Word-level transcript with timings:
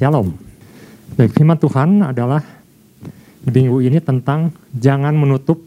Shalom. 0.00 0.32
Baik, 1.12 1.36
firman 1.36 1.60
Tuhan 1.60 2.00
adalah 2.00 2.40
di 3.44 3.52
minggu 3.52 3.84
ini 3.84 4.00
tentang 4.00 4.48
jangan 4.72 5.12
menutup 5.12 5.60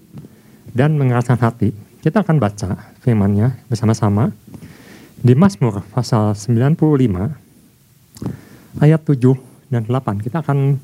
dan 0.73 0.97
mengeraskan 0.97 1.37
hati. 1.37 1.69
Kita 2.01 2.25
akan 2.25 2.41
baca 2.41 2.97
firmannya 3.05 3.53
bersama-sama 3.69 4.33
di 5.21 5.37
Mazmur 5.37 5.85
pasal 5.93 6.33
95 6.33 6.73
ayat 8.81 9.05
7 9.05 9.37
dan 9.69 9.85
8. 9.85 10.25
Kita 10.25 10.41
akan 10.41 10.81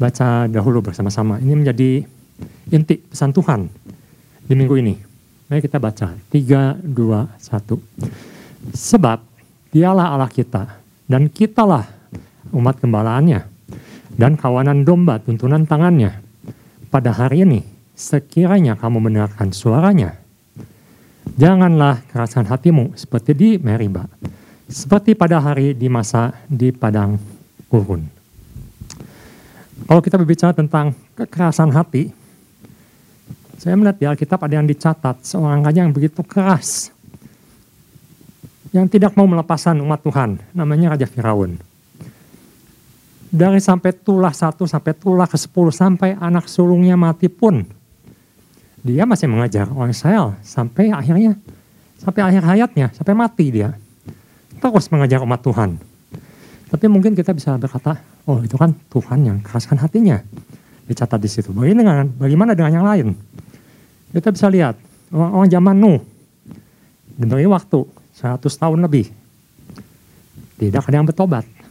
baca 0.00 0.48
dahulu 0.48 0.80
bersama-sama. 0.80 1.44
Ini 1.44 1.52
menjadi 1.52 2.00
inti 2.72 3.04
pesan 3.04 3.36
Tuhan 3.36 3.68
di 4.48 4.56
minggu 4.56 4.80
ini. 4.80 4.96
Mari 5.52 5.60
kita 5.60 5.76
baca. 5.76 6.16
3, 6.32 6.80
2, 6.80 7.36
1. 7.36 7.36
Sebab 8.72 9.20
dialah 9.76 10.16
Allah 10.16 10.32
kita 10.32 10.80
dan 11.04 11.28
kitalah 11.28 12.00
umat 12.52 12.78
gembalaannya 12.78 13.52
dan 14.16 14.36
kawanan 14.36 14.84
domba 14.84 15.18
tuntunan 15.20 15.64
tangannya. 15.64 16.20
Pada 16.92 17.08
hari 17.08 17.48
ini, 17.48 17.60
sekiranya 17.96 18.76
kamu 18.76 19.08
mendengarkan 19.08 19.48
suaranya, 19.48 20.20
janganlah 21.40 22.04
kerasan 22.12 22.44
hatimu 22.44 22.92
seperti 22.92 23.32
di 23.32 23.50
Meriba, 23.56 24.04
seperti 24.68 25.16
pada 25.16 25.40
hari 25.40 25.72
di 25.72 25.88
masa 25.88 26.36
di 26.44 26.68
padang 26.68 27.16
gurun. 27.72 28.04
Kalau 29.88 30.04
kita 30.04 30.20
berbicara 30.20 30.52
tentang 30.52 30.92
kekerasan 31.16 31.72
hati, 31.72 32.12
saya 33.56 33.72
melihat 33.72 33.96
di 33.96 34.04
Alkitab 34.04 34.44
ada 34.44 34.60
yang 34.60 34.68
dicatat 34.68 35.24
seorang 35.24 35.64
raja 35.64 35.80
yang 35.80 35.96
begitu 35.96 36.20
keras, 36.20 36.92
yang 38.76 38.84
tidak 38.84 39.16
mau 39.16 39.24
melepaskan 39.24 39.80
umat 39.80 40.04
Tuhan, 40.04 40.36
namanya 40.52 40.92
Raja 40.92 41.08
Firaun 41.08 41.71
dari 43.32 43.64
sampai 43.64 43.96
tulah 43.96 44.36
satu 44.36 44.68
sampai 44.68 44.92
tulah 44.92 45.24
ke 45.24 45.40
sepuluh 45.40 45.72
sampai 45.72 46.12
anak 46.20 46.52
sulungnya 46.52 47.00
mati 47.00 47.32
pun 47.32 47.64
dia 48.84 49.08
masih 49.08 49.24
mengajar 49.24 49.72
orang 49.72 49.88
Israel 49.88 50.36
sampai 50.44 50.92
akhirnya 50.92 51.40
sampai 51.96 52.20
akhir 52.28 52.42
hayatnya 52.44 52.86
sampai 52.92 53.14
mati 53.16 53.48
dia. 53.48 53.72
Terus 54.60 54.86
mengajar 54.94 55.24
umat 55.24 55.40
Tuhan. 55.42 55.80
Tapi 56.70 56.86
mungkin 56.86 57.16
kita 57.16 57.32
bisa 57.32 57.56
berkata 57.56 57.98
oh 58.28 58.42
itu 58.44 58.54
kan 58.60 58.76
Tuhan 58.92 59.18
yang 59.24 59.38
keraskan 59.40 59.80
hatinya. 59.80 60.20
Dicatat 60.82 61.16
di 61.16 61.30
situ. 61.30 61.54
Bagaimana 61.54 61.78
dengan 61.78 62.06
bagaimana 62.20 62.50
dengan 62.52 62.72
yang 62.74 62.86
lain? 62.86 63.06
Kita 64.12 64.28
bisa 64.28 64.50
lihat 64.52 64.76
orang-orang 65.08 65.48
zaman 65.48 65.76
Nuh 65.78 66.00
diberi 67.16 67.48
waktu 67.48 67.80
100 68.18 68.44
tahun 68.44 68.78
lebih. 68.82 69.08
Tidak 70.58 70.82
ada 70.84 70.96
yang 71.00 71.06
bertobat 71.06 71.61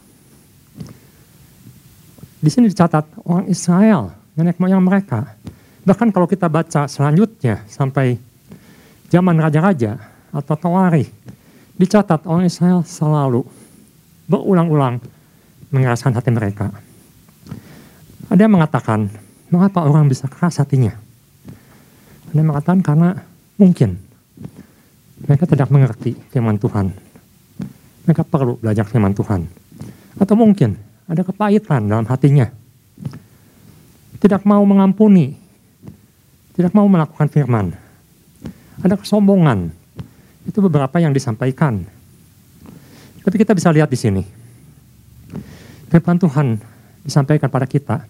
di 2.42 2.50
sini 2.50 2.66
dicatat 2.74 3.22
orang 3.30 3.46
Israel, 3.46 4.10
nenek 4.34 4.58
moyang 4.58 4.82
mereka. 4.82 5.38
Bahkan 5.86 6.10
kalau 6.10 6.26
kita 6.26 6.50
baca 6.50 6.90
selanjutnya 6.90 7.62
sampai 7.70 8.18
zaman 9.14 9.38
raja-raja 9.38 10.02
atau 10.34 10.56
Tawari, 10.58 11.06
dicatat 11.78 12.26
orang 12.26 12.50
Israel 12.50 12.82
selalu 12.82 13.46
berulang-ulang 14.26 14.98
mengeraskan 15.70 16.18
hati 16.18 16.34
mereka. 16.34 16.74
Ada 18.26 18.50
yang 18.50 18.58
mengatakan, 18.58 19.12
mengapa 19.54 19.86
orang 19.86 20.10
bisa 20.10 20.26
keras 20.26 20.58
hatinya? 20.58 20.98
Ada 22.34 22.38
yang 22.42 22.50
mengatakan 22.50 22.82
karena 22.82 23.10
mungkin 23.62 24.02
mereka 25.30 25.46
tidak 25.46 25.70
mengerti 25.70 26.18
firman 26.34 26.58
Tuhan. 26.58 26.90
Mereka 28.10 28.26
perlu 28.26 28.58
belajar 28.58 28.90
firman 28.90 29.14
Tuhan. 29.14 29.46
Atau 30.18 30.34
mungkin 30.34 30.91
ada 31.12 31.28
kepahitan 31.28 31.92
dalam 31.92 32.08
hatinya. 32.08 32.48
Tidak 34.24 34.48
mau 34.48 34.64
mengampuni, 34.64 35.36
tidak 36.56 36.72
mau 36.72 36.88
melakukan 36.88 37.28
firman. 37.28 37.76
Ada 38.80 38.96
kesombongan. 38.96 39.76
Itu 40.48 40.64
beberapa 40.64 40.98
yang 41.04 41.12
disampaikan. 41.12 41.84
Tapi 43.22 43.36
kita 43.36 43.52
bisa 43.52 43.70
lihat 43.70 43.92
di 43.92 44.00
sini. 44.00 44.24
Firman 45.92 46.18
Tuhan 46.18 46.48
disampaikan 47.04 47.52
pada 47.52 47.68
kita. 47.68 48.08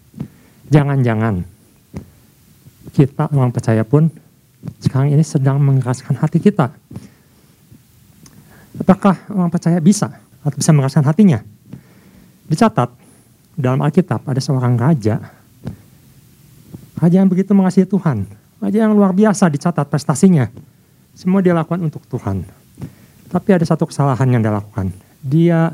Jangan-jangan 0.70 1.42
kita 2.94 3.28
orang 3.34 3.52
percaya 3.52 3.82
pun 3.82 4.08
sekarang 4.78 5.10
ini 5.10 5.24
sedang 5.26 5.58
mengeraskan 5.58 6.16
hati 6.22 6.38
kita. 6.38 6.70
Apakah 8.78 9.18
orang 9.28 9.50
percaya 9.52 9.82
bisa 9.82 10.08
atau 10.40 10.56
bisa 10.56 10.70
mengeraskan 10.72 11.04
hatinya? 11.04 11.51
Dicatat 12.52 12.92
dalam 13.56 13.80
Alkitab 13.80 14.28
ada 14.28 14.36
seorang 14.36 14.76
raja. 14.76 15.16
Raja 17.00 17.16
yang 17.24 17.32
begitu 17.32 17.56
mengasihi 17.56 17.88
Tuhan. 17.88 18.28
Raja 18.60 18.84
yang 18.84 18.92
luar 18.92 19.16
biasa 19.16 19.48
dicatat 19.48 19.88
prestasinya. 19.88 20.52
Semua 21.16 21.40
dia 21.40 21.56
lakukan 21.56 21.80
untuk 21.80 22.04
Tuhan. 22.12 22.44
Tapi 23.32 23.48
ada 23.56 23.64
satu 23.64 23.88
kesalahan 23.88 24.28
yang 24.28 24.44
dia 24.44 24.52
lakukan. 24.52 24.92
Dia 25.24 25.72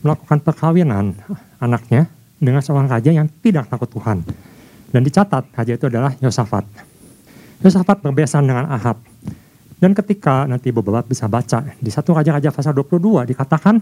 melakukan 0.00 0.40
perkawinan 0.40 1.12
anaknya 1.60 2.08
dengan 2.40 2.64
seorang 2.64 2.88
raja 2.88 3.12
yang 3.12 3.28
tidak 3.44 3.68
takut 3.68 3.92
Tuhan. 3.92 4.24
Dan 4.88 5.04
dicatat 5.04 5.44
raja 5.52 5.76
itu 5.76 5.92
adalah 5.92 6.16
Yosafat. 6.24 6.64
Yosafat 7.60 8.00
berbesan 8.00 8.48
dengan 8.48 8.64
Ahab. 8.72 8.96
Dan 9.76 9.92
ketika 9.92 10.48
nanti 10.48 10.72
beberapa 10.72 11.04
bisa 11.04 11.28
baca 11.28 11.68
di 11.76 11.92
satu 11.92 12.16
Raja-Raja 12.16 12.48
pasal 12.48 12.72
22 12.72 13.28
dikatakan 13.28 13.76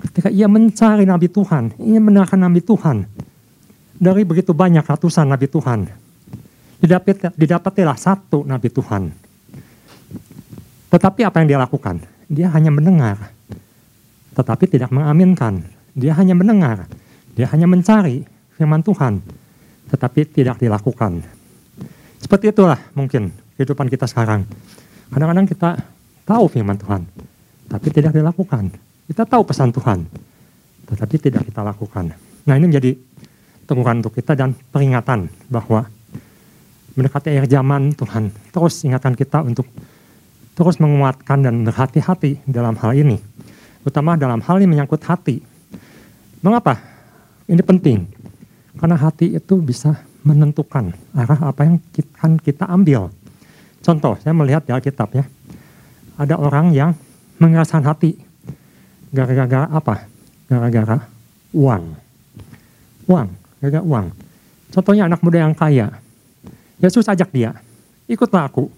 ketika 0.00 0.28
ia 0.32 0.48
mencari 0.48 1.04
Nabi 1.04 1.28
Tuhan, 1.28 1.76
ingin 1.76 2.02
mendengarkan 2.02 2.40
Nabi 2.40 2.60
Tuhan, 2.64 3.04
dari 4.00 4.24
begitu 4.24 4.56
banyak 4.56 4.82
ratusan 4.82 5.28
Nabi 5.28 5.46
Tuhan, 5.46 5.84
didapat, 6.80 7.36
didapatilah 7.36 7.96
satu 8.00 8.48
Nabi 8.48 8.72
Tuhan. 8.72 9.12
Tetapi 10.90 11.20
apa 11.22 11.36
yang 11.44 11.48
dia 11.52 11.60
lakukan? 11.60 12.02
Dia 12.26 12.48
hanya 12.50 12.72
mendengar, 12.72 13.30
tetapi 14.34 14.64
tidak 14.66 14.90
mengaminkan. 14.90 15.62
Dia 15.92 16.14
hanya 16.16 16.38
mendengar, 16.38 16.86
dia 17.34 17.50
hanya 17.50 17.66
mencari 17.66 18.24
firman 18.56 18.80
Tuhan, 18.80 19.20
tetapi 19.90 20.20
tidak 20.32 20.62
dilakukan. 20.62 21.20
Seperti 22.22 22.54
itulah 22.54 22.78
mungkin 22.94 23.34
kehidupan 23.58 23.90
kita 23.90 24.06
sekarang. 24.06 24.46
Kadang-kadang 25.10 25.46
kita 25.50 25.70
tahu 26.22 26.44
firman 26.46 26.78
Tuhan, 26.78 27.02
tapi 27.66 27.88
tidak 27.90 28.14
dilakukan. 28.14 28.89
Kita 29.10 29.26
tahu 29.26 29.42
pesan 29.42 29.74
Tuhan, 29.74 30.06
tetapi 30.86 31.18
tidak 31.18 31.42
kita 31.50 31.66
lakukan. 31.66 32.14
Nah 32.46 32.54
ini 32.54 32.70
menjadi 32.70 32.94
teguran 33.66 33.98
untuk 33.98 34.14
kita 34.14 34.38
dan 34.38 34.54
peringatan 34.54 35.26
bahwa 35.50 35.90
mendekati 36.94 37.34
akhir 37.34 37.50
zaman 37.50 37.90
Tuhan 37.90 38.30
terus 38.54 38.86
ingatkan 38.86 39.18
kita 39.18 39.42
untuk 39.42 39.66
terus 40.54 40.78
menguatkan 40.78 41.42
dan 41.42 41.66
berhati-hati 41.66 42.46
dalam 42.46 42.78
hal 42.78 42.94
ini. 42.94 43.18
Terutama 43.82 44.14
dalam 44.14 44.38
hal 44.46 44.62
ini 44.62 44.78
menyangkut 44.78 45.02
hati. 45.02 45.42
Mengapa? 46.46 46.78
Ini 47.50 47.66
penting. 47.66 48.06
Karena 48.78 48.94
hati 48.94 49.34
itu 49.34 49.58
bisa 49.58 50.06
menentukan 50.22 50.94
arah 51.18 51.50
apa 51.50 51.66
yang 51.66 51.82
akan 52.14 52.38
kita 52.38 52.62
ambil. 52.70 53.10
Contoh, 53.82 54.14
saya 54.22 54.38
melihat 54.38 54.62
di 54.62 54.70
Alkitab 54.70 55.18
ya. 55.18 55.26
Ada 56.14 56.38
orang 56.38 56.70
yang 56.70 56.94
mengeraskan 57.42 57.82
hati 57.82 58.29
Gara-gara 59.10 59.66
apa? 59.66 60.06
Gara-gara 60.46 61.02
uang. 61.50 61.84
Uang, 63.10 63.28
gara-gara 63.58 63.82
uang. 63.82 64.06
Contohnya 64.70 65.10
anak 65.10 65.18
muda 65.26 65.42
yang 65.42 65.54
kaya. 65.54 65.90
Yesus 66.78 67.10
ajak 67.10 67.34
dia, 67.34 67.58
ikutlah 68.06 68.46
aku. 68.46 68.70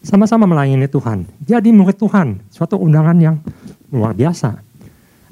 Sama-sama 0.00 0.48
melayani 0.48 0.88
Tuhan. 0.88 1.28
Jadi 1.44 1.76
murid 1.76 2.00
Tuhan, 2.00 2.40
suatu 2.48 2.80
undangan 2.80 3.16
yang 3.20 3.36
luar 3.92 4.16
biasa. 4.16 4.56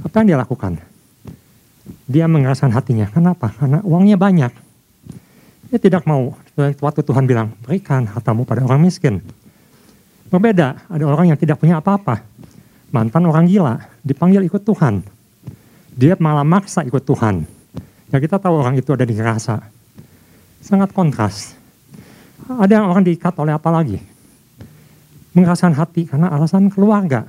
Apa 0.04 0.14
yang 0.20 0.36
dia 0.36 0.38
lakukan? 0.44 0.76
Dia 2.04 2.28
mengeraskan 2.28 2.68
hatinya. 2.76 3.08
Kenapa? 3.08 3.48
Karena 3.56 3.80
uangnya 3.80 4.20
banyak. 4.20 4.52
Dia 5.72 5.78
tidak 5.80 6.04
mau. 6.04 6.36
Waktu 6.56 7.00
Tuhan 7.00 7.24
bilang, 7.24 7.56
berikan 7.64 8.04
hartamu 8.04 8.44
pada 8.44 8.60
orang 8.60 8.84
miskin. 8.84 9.24
Berbeda, 10.28 10.84
ada 10.84 11.04
orang 11.08 11.32
yang 11.32 11.38
tidak 11.40 11.56
punya 11.56 11.80
apa-apa 11.80 12.27
mantan 12.92 13.28
orang 13.28 13.48
gila, 13.48 13.80
dipanggil 14.04 14.44
ikut 14.44 14.64
Tuhan. 14.64 15.04
Dia 15.98 16.14
malah 16.22 16.46
maksa 16.46 16.86
ikut 16.86 17.02
Tuhan. 17.02 17.42
Ya 18.08 18.16
kita 18.22 18.40
tahu 18.40 18.54
orang 18.62 18.78
itu 18.78 18.94
ada 18.94 19.04
di 19.04 19.18
rasa. 19.18 19.60
Sangat 20.64 20.94
kontras. 20.94 21.58
Ada 22.48 22.80
yang 22.80 22.88
orang 22.88 23.04
diikat 23.04 23.34
oleh 23.36 23.52
apa 23.52 23.68
lagi? 23.68 24.00
Mengeraskan 25.36 25.76
hati 25.76 26.08
karena 26.08 26.32
alasan 26.32 26.72
keluarga. 26.72 27.28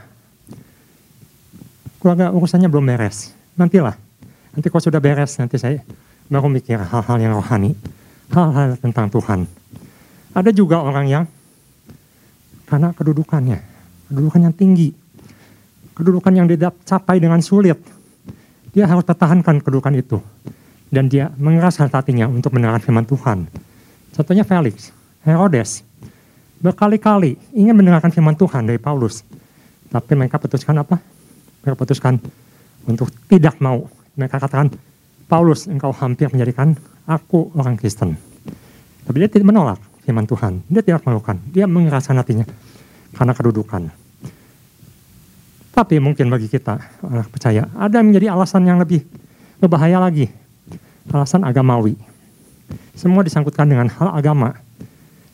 Keluarga 1.99 2.31
urusannya 2.31 2.71
belum 2.71 2.87
beres. 2.87 3.35
Nantilah. 3.59 3.97
Nanti 4.55 4.67
kalau 4.71 4.83
sudah 4.85 5.03
beres, 5.03 5.35
nanti 5.35 5.59
saya 5.59 5.83
baru 6.31 6.47
mikir 6.47 6.79
hal-hal 6.79 7.17
yang 7.19 7.35
rohani. 7.35 7.75
Hal-hal 8.31 8.79
tentang 8.79 9.11
Tuhan. 9.11 9.49
Ada 10.31 10.53
juga 10.55 10.79
orang 10.79 11.05
yang 11.09 11.23
karena 12.69 12.93
kedudukannya. 12.93 13.59
Kedudukan 14.07 14.41
yang 14.47 14.55
tinggi 14.55 14.93
kedudukan 15.99 16.31
yang 16.31 16.47
dicapai 16.47 17.19
dengan 17.19 17.43
sulit. 17.43 17.75
Dia 18.71 18.87
harus 18.87 19.03
pertahankan 19.03 19.59
kedudukan 19.59 19.91
itu. 19.99 20.23
Dan 20.87 21.11
dia 21.11 21.29
mengeraskan 21.35 21.91
hatinya 21.91 22.25
untuk 22.31 22.55
mendengarkan 22.55 22.81
firman 22.81 23.05
Tuhan. 23.05 23.45
Contohnya 24.15 24.47
Felix, 24.47 24.89
Herodes, 25.21 25.85
berkali-kali 26.63 27.35
ingin 27.53 27.75
mendengarkan 27.75 28.09
firman 28.09 28.33
Tuhan 28.33 28.65
dari 28.65 28.79
Paulus. 28.81 29.21
Tapi 29.91 30.17
mereka 30.17 30.41
putuskan 30.41 30.79
apa? 30.81 30.97
Mereka 31.61 31.75
putuskan 31.77 32.17
untuk 32.87 33.11
tidak 33.27 33.59
mau. 33.61 33.85
Mereka 34.17 34.39
katakan, 34.41 34.73
Paulus 35.29 35.69
engkau 35.69 35.93
hampir 35.93 36.31
menjadikan 36.33 36.73
aku 37.05 37.53
orang 37.53 37.77
Kristen. 37.77 38.17
Tapi 39.05 39.17
dia 39.21 39.29
tidak 39.29 39.45
menolak 39.45 39.77
firman 40.01 40.25
Tuhan. 40.25 40.65
Dia 40.65 40.81
tidak 40.81 41.05
melakukan. 41.05 41.37
Dia 41.53 41.69
mengeraskan 41.69 42.17
hatinya 42.17 42.45
karena 43.13 43.33
kedudukan. 43.37 44.08
Tapi 45.79 45.95
mungkin 45.95 46.27
bagi 46.27 46.51
kita, 46.51 46.75
anak 47.07 47.31
percaya, 47.31 47.63
ada 47.71 48.03
menjadi 48.03 48.35
alasan 48.35 48.67
yang 48.67 48.83
lebih 48.83 48.99
berbahaya 49.63 49.95
lagi. 49.95 50.27
Alasan 51.07 51.47
agamawi. 51.47 51.95
Semua 52.99 53.23
disangkutkan 53.23 53.63
dengan 53.63 53.87
hal 53.87 54.11
agama. 54.11 54.59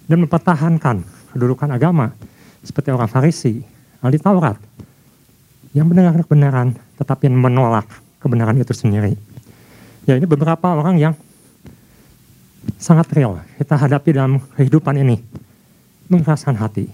Dan 0.05 0.21
mempertahankan 0.21 1.01
kedudukan 1.33 1.65
agama. 1.73 2.13
Seperti 2.61 2.93
orang 2.93 3.09
Farisi, 3.09 3.65
ahli 4.05 4.21
Taurat. 4.21 4.61
Yang 5.73 5.85
mendengar 5.89 6.13
kebenaran, 6.13 6.77
tetapi 7.01 7.25
menolak 7.25 7.89
kebenaran 8.21 8.53
itu 8.61 8.69
sendiri. 8.69 9.17
Ya 10.05 10.13
ini 10.13 10.29
beberapa 10.29 10.77
orang 10.77 11.01
yang 11.01 11.17
sangat 12.77 13.09
real 13.17 13.41
kita 13.57 13.81
hadapi 13.81 14.13
dalam 14.13 14.37
kehidupan 14.53 14.93
ini. 14.93 15.17
Mengeraskan 16.05 16.53
hati. 16.53 16.85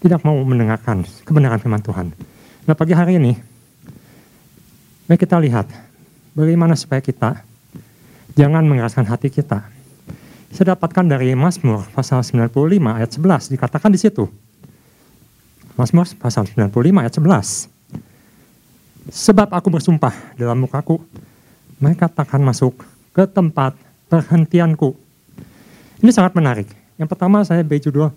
Tidak 0.00 0.24
mau 0.24 0.40
mendengarkan 0.48 1.04
kebenaran 1.28 1.60
firman 1.60 1.84
Tuhan 1.84 2.37
Nah 2.68 2.76
pagi 2.76 2.92
hari 2.92 3.16
ini, 3.16 3.32
mari 5.08 5.16
kita 5.16 5.40
lihat 5.40 5.72
bagaimana 6.36 6.76
supaya 6.76 7.00
kita 7.00 7.40
jangan 8.36 8.60
mengeraskan 8.68 9.08
hati 9.08 9.32
kita. 9.32 9.64
Saya 10.52 10.76
dapatkan 10.76 11.08
dari 11.08 11.32
Mazmur 11.32 11.88
pasal 11.96 12.20
95 12.20 12.52
ayat 12.92 13.08
11 13.08 13.56
dikatakan 13.56 13.88
di 13.88 13.96
situ. 13.96 14.28
Mazmur 15.80 16.12
pasal 16.20 16.44
95 16.44 16.68
ayat 17.00 17.16
11. 17.16 17.72
Sebab 19.16 19.48
aku 19.48 19.72
bersumpah 19.72 20.12
dalam 20.36 20.60
mukaku, 20.60 21.00
mereka 21.80 22.04
takkan 22.04 22.44
masuk 22.44 22.84
ke 23.16 23.24
tempat 23.24 23.80
perhentianku. 24.12 24.92
Ini 26.04 26.12
sangat 26.12 26.36
menarik. 26.36 26.68
Yang 27.00 27.16
pertama 27.16 27.40
saya 27.48 27.64
beri 27.64 27.80
judul, 27.80 28.12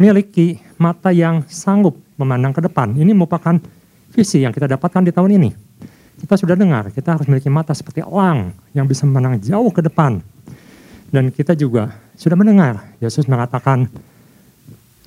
miliki 0.00 0.64
mata 0.80 1.12
yang 1.12 1.44
sanggup 1.44 2.00
memandang 2.16 2.56
ke 2.56 2.64
depan. 2.64 2.96
Ini 2.96 3.12
merupakan 3.12 3.81
visi 4.12 4.44
yang 4.44 4.52
kita 4.52 4.68
dapatkan 4.68 5.08
di 5.08 5.12
tahun 5.12 5.40
ini. 5.40 5.50
Kita 6.20 6.38
sudah 6.38 6.54
dengar, 6.54 6.92
kita 6.92 7.18
harus 7.18 7.26
memiliki 7.26 7.50
mata 7.50 7.72
seperti 7.74 8.04
elang 8.04 8.52
yang 8.76 8.86
bisa 8.86 9.08
memandang 9.08 9.40
jauh 9.42 9.72
ke 9.72 9.82
depan. 9.82 10.20
Dan 11.08 11.32
kita 11.32 11.56
juga 11.56 11.98
sudah 12.14 12.36
mendengar 12.38 12.94
Yesus 13.02 13.26
mengatakan, 13.26 13.88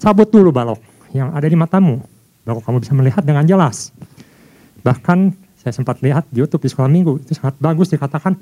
cabut 0.01 0.27
dulu 0.27 0.51
balok 0.51 0.81
yang 1.15 1.31
ada 1.31 1.47
di 1.47 1.55
matamu, 1.55 2.03
baru 2.43 2.59
kamu 2.59 2.77
bisa 2.83 2.93
melihat 2.97 3.23
dengan 3.23 3.47
jelas. 3.47 3.95
Bahkan 4.83 5.33
saya 5.61 5.71
sempat 5.71 6.03
lihat 6.03 6.27
di 6.29 6.43
YouTube 6.43 6.67
di 6.67 6.69
sekolah 6.69 6.89
minggu, 6.91 7.23
itu 7.23 7.37
sangat 7.37 7.55
bagus 7.63 7.89
dikatakan, 7.93 8.35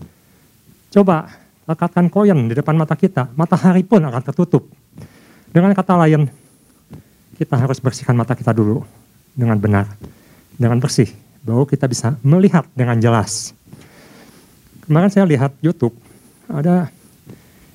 coba 0.91 1.29
lekatkan 1.69 2.09
koin 2.09 2.49
di 2.49 2.55
depan 2.57 2.75
mata 2.75 2.97
kita, 2.97 3.31
matahari 3.37 3.85
pun 3.85 4.03
akan 4.03 4.21
tertutup. 4.23 4.67
Dengan 5.53 5.71
kata 5.77 5.93
lain, 6.03 6.27
kita 7.37 7.55
harus 7.55 7.77
bersihkan 7.77 8.17
mata 8.17 8.33
kita 8.33 8.51
dulu 8.51 8.81
dengan 9.37 9.61
benar 9.61 9.87
dengan 10.57 10.77
bersih, 10.79 11.09
bahwa 11.43 11.67
kita 11.67 11.85
bisa 11.89 12.15
melihat 12.23 12.63
dengan 12.73 12.97
jelas. 12.97 13.51
Kemarin 14.83 15.09
saya 15.11 15.23
lihat 15.27 15.55
YouTube, 15.63 15.95
ada 16.51 16.91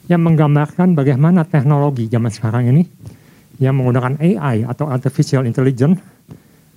yang 0.08 0.24
menggambarkan 0.24 0.96
bagaimana 0.96 1.44
teknologi 1.44 2.08
zaman 2.08 2.32
sekarang 2.32 2.72
ini 2.72 2.88
yang 3.60 3.76
menggunakan 3.76 4.16
AI 4.22 4.64
atau 4.64 4.88
artificial 4.88 5.44
intelligence 5.44 6.00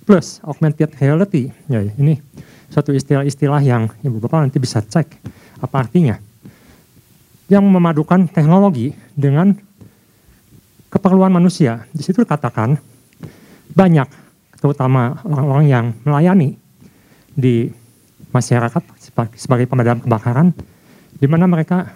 plus 0.04 0.42
augmented 0.44 0.92
reality. 0.98 1.48
Ya, 1.70 1.80
ini 1.96 2.20
suatu 2.68 2.92
istilah-istilah 2.92 3.62
yang 3.64 3.88
ibu 4.04 4.20
bapak 4.20 4.48
nanti 4.48 4.58
bisa 4.60 4.84
cek 4.84 5.08
apa 5.62 5.76
artinya. 5.80 6.18
Yang 7.48 7.64
memadukan 7.68 8.28
teknologi 8.28 8.92
dengan 9.12 9.52
keperluan 10.92 11.32
manusia. 11.32 11.88
Di 11.92 12.04
situ 12.04 12.24
dikatakan 12.24 12.76
banyak 13.72 14.21
terutama 14.62 15.18
orang-orang 15.26 15.66
yang 15.66 15.84
melayani 16.06 16.54
di 17.34 17.66
masyarakat 18.30 18.78
sebagai 19.34 19.66
pemadam 19.66 19.98
kebakaran, 19.98 20.54
di 21.18 21.26
mana 21.26 21.50
mereka 21.50 21.90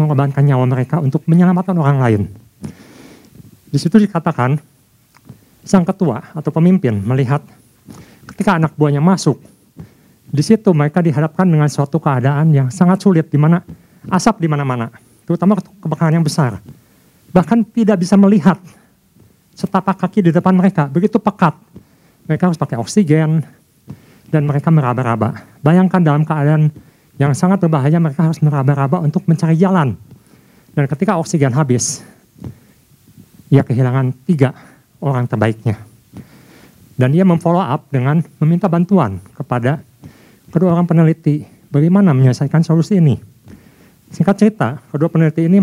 mengorbankan 0.00 0.40
nyawa 0.40 0.64
mereka 0.64 0.96
untuk 1.04 1.28
menyelamatkan 1.28 1.76
orang 1.76 2.00
lain. 2.00 2.22
Di 3.68 3.76
situ 3.76 4.00
dikatakan, 4.00 4.56
sang 5.60 5.84
ketua 5.84 6.32
atau 6.32 6.48
pemimpin 6.48 6.96
melihat 7.04 7.44
ketika 8.32 8.56
anak 8.56 8.72
buahnya 8.80 9.04
masuk, 9.04 9.36
di 10.24 10.40
situ 10.40 10.72
mereka 10.72 11.04
dihadapkan 11.04 11.44
dengan 11.44 11.68
suatu 11.68 12.00
keadaan 12.00 12.48
yang 12.56 12.72
sangat 12.72 13.04
sulit, 13.04 13.28
di 13.28 13.36
mana 13.36 13.60
asap 14.08 14.40
di 14.40 14.48
mana-mana, 14.48 14.88
terutama 15.28 15.60
kebakaran 15.60 16.16
yang 16.16 16.24
besar. 16.24 16.64
Bahkan 17.28 17.68
tidak 17.76 18.00
bisa 18.00 18.16
melihat 18.16 18.56
setapak 19.52 20.00
kaki 20.00 20.24
di 20.24 20.30
depan 20.32 20.56
mereka, 20.56 20.88
begitu 20.88 21.20
pekat 21.20 21.52
mereka 22.26 22.50
harus 22.50 22.58
pakai 22.58 22.76
oksigen, 22.78 23.42
dan 24.30 24.42
mereka 24.46 24.74
meraba-raba. 24.74 25.38
Bayangkan 25.62 26.02
dalam 26.02 26.26
keadaan 26.26 26.70
yang 27.16 27.32
sangat 27.32 27.62
berbahaya, 27.62 27.96
mereka 28.02 28.26
harus 28.26 28.42
meraba-raba 28.42 29.00
untuk 29.00 29.24
mencari 29.24 29.56
jalan. 29.56 29.94
Dan 30.76 30.84
ketika 30.90 31.16
oksigen 31.16 31.54
habis, 31.56 32.04
ia 33.48 33.64
kehilangan 33.64 34.12
tiga 34.26 34.52
orang 35.00 35.24
terbaiknya. 35.24 35.80
Dan 36.96 37.12
ia 37.12 37.24
memfollow 37.24 37.60
up 37.60 37.88
dengan 37.92 38.24
meminta 38.40 38.68
bantuan 38.68 39.20
kepada 39.36 39.80
kedua 40.48 40.72
orang 40.72 40.88
peneliti 40.88 41.44
bagaimana 41.68 42.16
menyelesaikan 42.16 42.64
solusi 42.64 42.96
ini. 43.00 43.20
Singkat 44.12 44.36
cerita, 44.36 44.68
kedua 44.88 45.12
peneliti 45.12 45.44
ini 45.44 45.60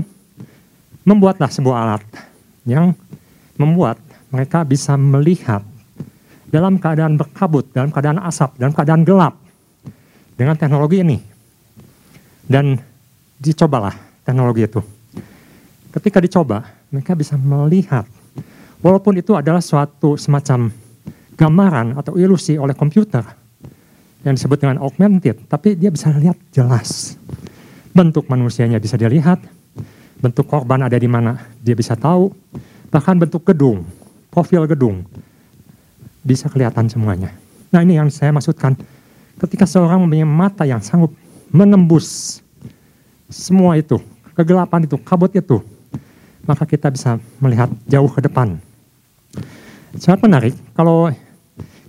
membuatlah 1.03 1.49
sebuah 1.49 1.77
alat 1.85 2.03
yang 2.69 2.93
membuat 3.57 3.97
mereka 4.29 4.61
bisa 4.61 4.93
melihat 4.97 5.61
dalam 6.53 6.77
keadaan 6.77 7.17
berkabut, 7.17 7.73
dalam 7.73 7.89
keadaan 7.89 8.21
asap, 8.21 8.61
dalam 8.61 8.77
keadaan 8.77 9.01
gelap 9.01 9.41
dengan 10.37 10.53
teknologi 10.53 11.01
ini. 11.01 11.17
Dan 12.45 12.77
dicobalah 13.41 13.97
teknologi 14.21 14.61
itu. 14.61 14.81
Ketika 15.89 16.21
dicoba, 16.21 16.61
mereka 16.93 17.17
bisa 17.17 17.33
melihat, 17.41 18.05
walaupun 18.85 19.17
itu 19.17 19.33
adalah 19.33 19.65
suatu 19.65 20.13
semacam 20.13 20.69
gambaran 21.33 21.97
atau 21.97 22.13
ilusi 22.21 22.53
oleh 22.61 22.77
komputer 22.77 23.25
yang 24.21 24.37
disebut 24.37 24.61
dengan 24.61 24.77
augmented, 24.77 25.49
tapi 25.49 25.73
dia 25.73 25.89
bisa 25.89 26.13
lihat 26.13 26.37
jelas. 26.53 27.17
Bentuk 27.93 28.29
manusianya 28.29 28.77
bisa 28.77 28.93
dilihat, 28.93 29.41
bentuk 30.21 30.45
korban 30.45 30.85
ada 30.85 30.97
di 30.97 31.09
mana 31.09 31.49
dia 31.61 31.73
bisa 31.73 31.97
tahu, 31.97 32.29
bahkan 32.93 33.17
bentuk 33.17 33.41
gedung, 33.41 33.85
profil 34.29 34.65
gedung, 34.69 35.05
bisa 36.23 36.47
kelihatan 36.47 36.87
semuanya. 36.87 37.35
Nah 37.69 37.83
ini 37.83 37.99
yang 37.99 38.09
saya 38.09 38.31
maksudkan. 38.31 38.79
Ketika 39.33 39.67
seorang 39.67 40.05
mempunyai 40.05 40.29
mata 40.29 40.63
yang 40.63 40.79
sanggup 40.79 41.11
menembus 41.51 42.39
semua 43.27 43.75
itu, 43.75 43.99
kegelapan 44.37 44.87
itu, 44.87 44.95
kabut 45.01 45.33
itu, 45.35 45.59
maka 46.47 46.63
kita 46.63 46.87
bisa 46.93 47.19
melihat 47.41 47.67
jauh 47.89 48.07
ke 48.07 48.23
depan. 48.23 48.55
Sangat 49.97 50.21
menarik, 50.21 50.53
kalau 50.77 51.09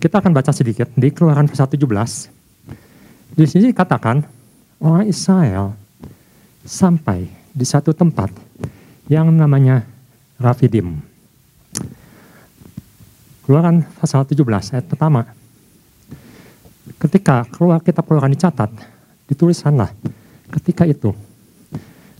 kita 0.01 0.21
akan 0.21 0.33
baca 0.35 0.53
sedikit 0.53 0.89
di 0.97 1.13
keluaran 1.13 1.49
pasal 1.49 1.69
17, 1.69 1.85
di 3.37 3.45
sini 3.45 3.73
katakan 3.77 4.25
orang 4.81 5.05
Israel 5.09 5.77
sampai 6.65 7.29
di 7.53 7.65
satu 7.65 7.93
tempat 7.93 8.33
yang 9.09 9.29
namanya 9.31 9.85
Rafidim. 10.41 11.14
Keluaran 13.45 13.85
pasal 14.01 14.25
17 14.25 14.41
ayat 14.73 14.89
pertama. 14.89 15.29
Ketika 16.97 17.45
keluar 17.53 17.85
kita 17.85 18.01
keluaran 18.01 18.33
dicatat, 18.33 18.73
dituliskanlah 19.29 19.93
ketika 20.49 20.89
itu. 20.89 21.13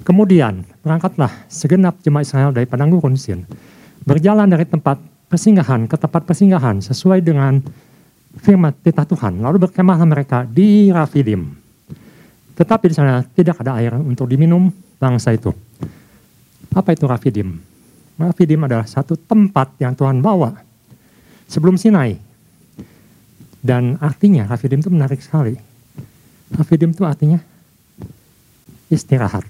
Kemudian 0.05 0.69
berangkatlah 0.85 1.49
segenap 1.49 1.97
jemaat 2.05 2.29
Israel 2.29 2.53
dari 2.53 2.69
padang 2.69 2.93
gurun 2.93 3.17
Sin, 3.17 3.49
berjalan 4.05 4.53
dari 4.53 4.69
tempat 4.69 5.01
persinggahan 5.33 5.89
ke 5.89 5.97
tempat 5.97 6.29
persinggahan 6.29 6.85
sesuai 6.85 7.25
dengan 7.25 7.57
firman 8.45 8.77
titah 8.85 9.09
Tuhan. 9.09 9.41
Lalu 9.41 9.65
berkemahlah 9.65 10.05
mereka 10.05 10.45
di 10.45 10.93
Rafidim. 10.93 11.57
Tetapi 12.53 12.85
di 12.85 12.95
sana 13.01 13.25
tidak 13.25 13.65
ada 13.65 13.81
air 13.81 13.97
untuk 13.97 14.29
diminum 14.29 14.69
bangsa 15.01 15.33
itu. 15.33 15.57
Apa 16.77 16.93
itu 16.93 17.09
Rafidim? 17.09 17.57
Rafidim 18.21 18.61
adalah 18.69 18.85
satu 18.85 19.17
tempat 19.17 19.73
yang 19.81 19.97
Tuhan 19.97 20.21
bawa 20.21 20.74
sebelum 21.55 21.79
Sinai. 21.79 22.19
Dan 23.65 23.97
artinya 24.03 24.45
Rafidim 24.51 24.83
itu 24.83 24.91
menarik 24.91 25.23
sekali. 25.23 25.55
Rafidim 26.53 26.91
itu 26.91 27.07
artinya 27.07 27.39
istirahat. 28.91 29.47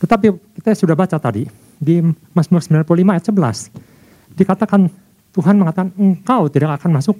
Tetapi 0.00 0.30
kita 0.62 0.78
sudah 0.78 0.94
baca 0.94 1.18
tadi 1.18 1.44
di 1.76 1.98
Mazmur 2.32 2.62
95 2.62 2.86
ayat 3.10 3.24
11 3.26 4.38
dikatakan 4.38 4.88
Tuhan 5.34 5.58
mengatakan 5.58 5.90
engkau 5.98 6.48
tidak 6.48 6.80
akan 6.80 6.90
masuk 7.02 7.16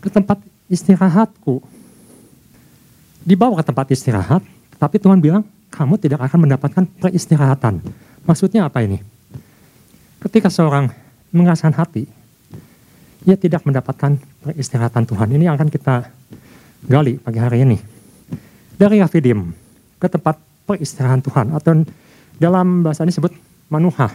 ke 0.00 0.08
tempat 0.08 0.38
istirahatku. 0.70 1.60
Dibawa 3.22 3.60
ke 3.60 3.64
tempat 3.68 3.86
istirahat, 3.92 4.40
tapi 4.80 4.96
Tuhan 4.96 5.20
bilang 5.20 5.44
kamu 5.68 6.00
tidak 6.00 6.24
akan 6.24 6.48
mendapatkan 6.48 6.84
peristirahatan. 6.98 7.84
Maksudnya 8.24 8.64
apa 8.64 8.80
ini? 8.80 9.00
Ketika 10.18 10.48
seorang 10.48 10.88
mengeraskan 11.30 11.76
hati, 11.76 12.08
ia 13.28 13.36
tidak 13.36 13.60
mendapatkan 13.68 14.16
peristirahatan 14.40 15.04
Tuhan. 15.04 15.28
Ini 15.36 15.52
akan 15.52 15.68
kita 15.68 16.08
gali 16.88 17.20
pagi 17.20 17.36
hari 17.36 17.60
ini. 17.60 17.76
Dari 18.80 19.04
Yafidim 19.04 19.52
ke 20.00 20.08
tempat 20.08 20.40
peristirahatan 20.64 21.20
Tuhan 21.20 21.46
atau 21.52 21.84
dalam 22.40 22.80
bahasa 22.80 23.04
ini 23.04 23.12
disebut 23.12 23.36
manuha, 23.68 24.08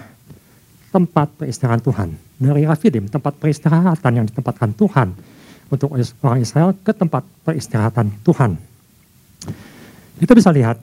tempat 0.89 1.29
peristirahatan 1.37 1.83
Tuhan. 1.85 2.09
Dari 2.41 2.65
Rafidim, 2.65 3.05
tempat 3.05 3.37
peristirahatan 3.37 4.11
yang 4.17 4.25
ditempatkan 4.25 4.73
Tuhan 4.73 5.13
untuk 5.69 5.93
orang 6.25 6.41
Israel 6.41 6.73
ke 6.73 6.89
tempat 6.89 7.21
peristirahatan 7.45 8.09
Tuhan. 8.25 8.57
Kita 10.17 10.33
bisa 10.33 10.49
lihat 10.49 10.81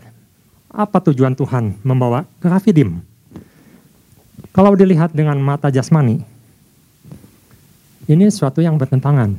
apa 0.71 0.99
tujuan 1.11 1.35
Tuhan 1.35 1.83
membawa 1.83 2.23
ke 2.39 2.47
Rafidim. 2.47 3.03
Kalau 4.55 4.79
dilihat 4.79 5.11
dengan 5.11 5.39
mata 5.43 5.67
jasmani, 5.71 6.23
ini 8.11 8.27
sesuatu 8.27 8.59
yang 8.59 8.75
bertentangan. 8.75 9.39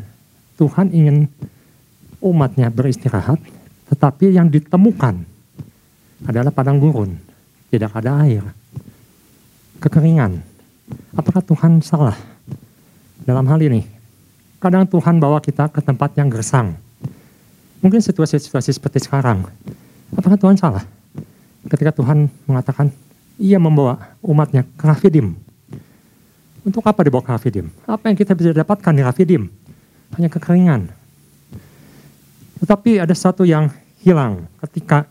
Tuhan 0.56 0.96
ingin 0.96 1.28
umatnya 2.24 2.72
beristirahat, 2.72 3.44
tetapi 3.92 4.32
yang 4.32 4.48
ditemukan 4.48 5.28
adalah 6.24 6.56
padang 6.56 6.80
gurun, 6.80 7.20
tidak 7.68 7.92
ada 8.00 8.24
air, 8.24 8.46
kekeringan. 9.84 10.40
Apakah 11.20 11.44
Tuhan 11.44 11.84
salah 11.84 12.16
dalam 13.28 13.44
hal 13.52 13.60
ini? 13.60 13.84
Kadang 14.62 14.88
Tuhan 14.88 15.20
bawa 15.20 15.44
kita 15.44 15.68
ke 15.68 15.84
tempat 15.84 16.16
yang 16.16 16.32
gersang. 16.32 16.78
Mungkin 17.82 18.00
situasi-situasi 18.00 18.78
seperti 18.78 19.02
sekarang. 19.04 19.50
Apakah 20.14 20.38
Tuhan 20.38 20.56
salah? 20.56 20.86
Ketika 21.66 21.92
Tuhan 21.92 22.30
mengatakan, 22.46 22.94
ia 23.42 23.58
membawa 23.58 24.16
umatnya 24.22 24.62
ke 24.78 24.84
Rafidim. 24.86 25.34
Untuk 26.62 26.86
apa 26.86 27.02
dibawa 27.02 27.26
ke 27.26 27.32
Rafidim? 27.34 27.68
Apa 27.90 28.14
yang 28.14 28.18
kita 28.18 28.38
bisa 28.38 28.54
dapatkan 28.54 28.94
di 28.94 29.02
Rafidim? 29.02 29.50
Hanya 30.14 30.28
kekeringan, 30.28 30.92
tetapi 32.62 33.02
ada 33.02 33.16
satu 33.18 33.42
yang 33.42 33.74
hilang 34.06 34.46
ketika 34.62 35.10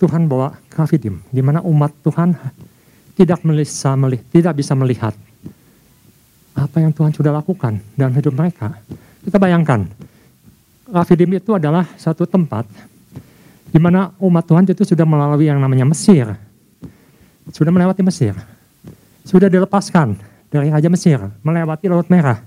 Tuhan 0.00 0.24
bawa 0.24 0.56
Rafidim, 0.72 1.20
di 1.28 1.44
mana 1.44 1.60
umat 1.60 1.92
Tuhan 2.00 2.32
tidak 3.12 3.44
bisa 3.44 3.92
melihat, 3.92 4.24
tidak 4.32 4.52
bisa 4.56 4.72
melihat 4.72 5.12
apa 6.56 6.76
yang 6.80 6.96
Tuhan 6.96 7.12
sudah 7.12 7.28
lakukan 7.28 7.76
dalam 7.92 8.16
hidup 8.16 8.32
mereka. 8.32 8.80
Kita 9.20 9.36
bayangkan, 9.36 9.84
Rafidim 10.88 11.36
itu 11.36 11.52
adalah 11.52 11.84
satu 12.00 12.24
tempat 12.24 12.64
di 13.68 13.76
mana 13.76 14.16
umat 14.16 14.48
Tuhan 14.48 14.64
itu 14.64 14.80
sudah 14.88 15.04
melalui 15.04 15.44
yang 15.44 15.60
namanya 15.60 15.84
Mesir. 15.84 16.24
Sudah 17.52 17.68
melewati 17.68 18.00
Mesir. 18.00 18.32
Sudah 19.28 19.52
dilepaskan 19.52 20.16
dari 20.48 20.72
Raja 20.72 20.88
Mesir, 20.88 21.20
melewati 21.44 21.86
Laut 21.88 22.08
Merah. 22.08 22.40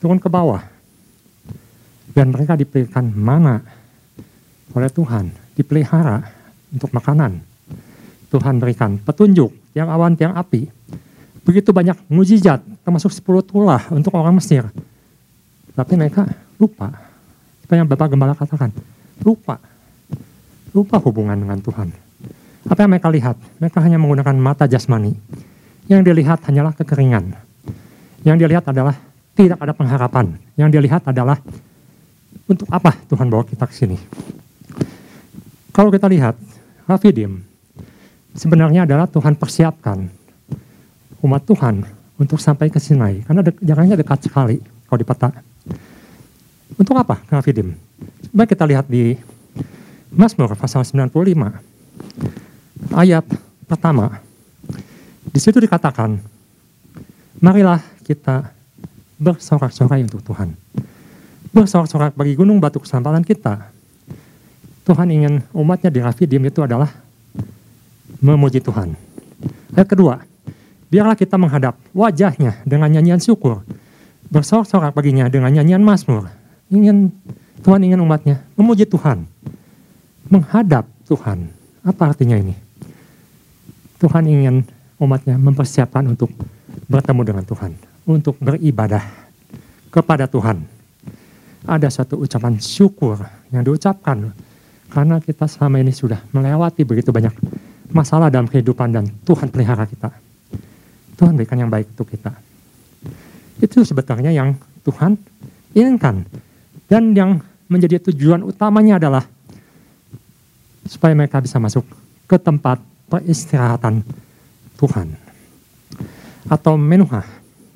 Turun 0.00 0.18
ke 0.18 0.26
bawah 0.26 0.64
dan 2.10 2.34
mereka 2.34 2.58
diberikan 2.58 3.06
mana 3.14 3.62
oleh 4.74 4.90
Tuhan, 4.90 5.30
dipelihara 5.54 6.22
untuk 6.70 6.90
makanan. 6.94 7.42
Tuhan 8.30 8.62
berikan 8.62 8.98
petunjuk 9.02 9.50
yang 9.74 9.90
awan 9.90 10.14
tiang 10.14 10.34
api. 10.38 10.70
Begitu 11.42 11.74
banyak 11.74 11.98
mujizat, 12.06 12.62
termasuk 12.86 13.10
10 13.10 13.42
tulah 13.42 13.82
untuk 13.90 14.14
orang 14.14 14.38
Mesir. 14.38 14.70
Tapi 15.74 15.92
mereka 15.98 16.26
lupa. 16.60 16.94
Apa 17.66 17.72
yang 17.74 17.86
Bapak 17.86 18.14
Gembala 18.14 18.38
katakan, 18.38 18.70
lupa. 19.22 19.58
Lupa 20.70 21.02
hubungan 21.02 21.34
dengan 21.34 21.58
Tuhan. 21.58 21.90
Apa 22.70 22.86
yang 22.86 22.90
mereka 22.94 23.10
lihat? 23.10 23.36
Mereka 23.58 23.82
hanya 23.82 23.98
menggunakan 23.98 24.36
mata 24.38 24.70
jasmani. 24.70 25.18
Yang 25.90 26.00
dilihat 26.06 26.38
hanyalah 26.46 26.70
kekeringan. 26.78 27.34
Yang 28.22 28.36
dilihat 28.46 28.64
adalah 28.70 28.94
tidak 29.34 29.58
ada 29.58 29.74
pengharapan. 29.74 30.38
Yang 30.54 30.78
dilihat 30.78 31.02
adalah 31.02 31.42
untuk 32.46 32.70
apa 32.70 32.94
Tuhan 33.10 33.26
bawa 33.26 33.42
kita 33.42 33.66
ke 33.66 33.74
sini? 33.74 33.98
Kalau 35.74 35.90
kita 35.90 36.06
lihat, 36.06 36.38
Rafidim 36.86 37.42
sebenarnya 38.34 38.86
adalah 38.86 39.10
Tuhan 39.10 39.34
persiapkan 39.34 40.06
umat 41.22 41.42
Tuhan 41.42 41.82
untuk 42.18 42.38
sampai 42.38 42.70
ke 42.70 42.78
Sinai. 42.78 43.26
Karena 43.26 43.42
de 43.42 43.50
jaraknya 43.58 43.96
dekat 43.98 44.30
sekali 44.30 44.62
kalau 44.86 44.98
di 44.98 45.06
peta. 45.06 45.28
Untuk 46.78 46.94
apa 46.96 47.18
Rafidim? 47.28 47.74
Coba 48.30 48.44
kita 48.46 48.64
lihat 48.66 48.86
di 48.86 49.18
Mazmur 50.14 50.54
pasal 50.54 50.86
95 50.86 51.10
ayat 52.94 53.24
pertama. 53.66 54.29
Di 55.30 55.38
situ 55.38 55.62
dikatakan, 55.62 56.18
marilah 57.38 57.78
kita 58.02 58.50
bersorak-sorai 59.20 60.02
untuk 60.02 60.22
Tuhan 60.26 60.54
bersorak-sorak 61.50 62.14
bagi 62.14 62.38
gunung 62.38 62.62
batu 62.62 62.78
keselamatan 62.78 63.26
kita. 63.26 63.70
Tuhan 64.86 65.08
ingin 65.10 65.42
umatnya 65.54 65.90
di 65.90 66.00
Rafidim 66.02 66.42
itu 66.46 66.62
adalah 66.62 66.90
memuji 68.22 68.62
Tuhan. 68.62 68.94
Ayat 69.74 69.86
kedua, 69.86 70.22
biarlah 70.90 71.14
kita 71.14 71.38
menghadap 71.38 71.78
wajahnya 71.94 72.58
dengan 72.66 72.90
nyanyian 72.90 73.22
syukur. 73.22 73.62
Bersorak-sorak 74.30 74.94
baginya 74.94 75.26
dengan 75.26 75.50
nyanyian 75.50 75.82
mazmur. 75.82 76.30
Ingin 76.70 77.10
Tuhan 77.66 77.82
ingin 77.82 77.98
umatnya 77.98 78.46
memuji 78.54 78.86
Tuhan. 78.86 79.26
Menghadap 80.30 80.86
Tuhan. 81.10 81.50
Apa 81.82 82.14
artinya 82.14 82.38
ini? 82.38 82.54
Tuhan 83.98 84.22
ingin 84.30 84.62
umatnya 85.00 85.40
mempersiapkan 85.40 86.04
untuk 86.06 86.28
bertemu 86.86 87.22
dengan 87.24 87.44
Tuhan. 87.48 87.72
Untuk 88.04 88.36
beribadah 88.38 89.02
kepada 89.88 90.28
Tuhan 90.28 90.62
ada 91.64 91.88
satu 91.88 92.20
ucapan 92.20 92.56
syukur 92.60 93.20
yang 93.52 93.64
diucapkan 93.64 94.32
karena 94.90 95.16
kita 95.22 95.46
selama 95.46 95.78
ini 95.78 95.92
sudah 95.92 96.18
melewati 96.34 96.82
begitu 96.82 97.12
banyak 97.14 97.32
masalah 97.90 98.30
dalam 98.30 98.46
kehidupan 98.46 98.90
dan 98.90 99.04
Tuhan 99.26 99.50
pelihara 99.50 99.86
kita. 99.86 100.10
Tuhan 101.18 101.36
berikan 101.36 101.60
yang 101.60 101.68
baik 101.68 101.92
untuk 101.96 102.08
kita. 102.08 102.32
Itu 103.60 103.84
sebetulnya 103.84 104.32
yang 104.32 104.56
Tuhan 104.82 105.20
inginkan. 105.76 106.24
Dan 106.90 107.14
yang 107.14 107.38
menjadi 107.70 108.02
tujuan 108.10 108.42
utamanya 108.42 108.98
adalah 108.98 109.22
supaya 110.88 111.14
mereka 111.14 111.38
bisa 111.38 111.62
masuk 111.62 111.86
ke 112.26 112.34
tempat 112.40 112.82
peristirahatan 113.06 114.02
Tuhan. 114.80 115.12
Atau 116.48 116.80
menuha. 116.80 117.20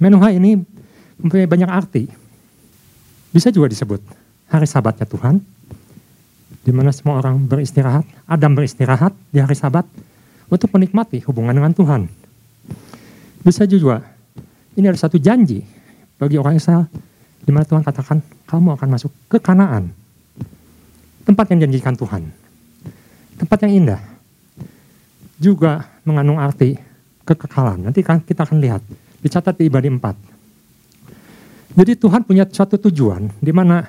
Menuha 0.00 0.32
ini 0.32 0.56
mempunyai 1.20 1.44
banyak 1.44 1.68
arti. 1.68 2.08
Bisa 3.28 3.52
juga 3.52 3.68
disebut 3.68 4.00
hari 4.48 4.64
sabatnya 4.64 5.04
Tuhan, 5.04 5.42
di 6.64 6.72
mana 6.72 6.94
semua 6.94 7.20
orang 7.20 7.44
beristirahat, 7.44 8.08
Adam 8.24 8.56
beristirahat 8.56 9.12
di 9.28 9.42
hari 9.42 9.52
sabat 9.52 9.84
untuk 10.48 10.72
menikmati 10.72 11.20
hubungan 11.28 11.52
dengan 11.52 11.74
Tuhan. 11.76 12.08
Bisa 13.44 13.68
juga, 13.68 14.00
ini 14.78 14.88
ada 14.88 14.96
satu 14.96 15.20
janji 15.20 15.60
bagi 16.16 16.40
orang 16.40 16.56
Israel, 16.56 16.88
di 17.44 17.50
mana 17.52 17.68
Tuhan 17.68 17.84
katakan, 17.84 18.22
kamu 18.48 18.78
akan 18.80 18.88
masuk 18.88 19.12
ke 19.28 19.36
Kanaan. 19.42 19.92
Tempat 21.26 21.52
yang 21.52 21.68
janjikan 21.68 21.98
Tuhan. 21.98 22.22
Tempat 23.36 23.58
yang 23.66 23.72
indah. 23.84 24.00
Juga 25.40 25.90
mengandung 26.06 26.38
arti 26.38 26.78
kekekalan. 27.24 27.88
Nanti 27.88 28.04
kan 28.04 28.20
kita 28.20 28.44
akan 28.44 28.60
lihat. 28.60 28.80
Dicatat 29.24 29.56
di 29.56 29.72
ibadah 29.72 29.88
4 29.88 30.34
jadi 31.74 31.98
Tuhan 31.98 32.22
punya 32.22 32.46
suatu 32.46 32.78
tujuan 32.78 33.26
di 33.42 33.50
mana 33.50 33.82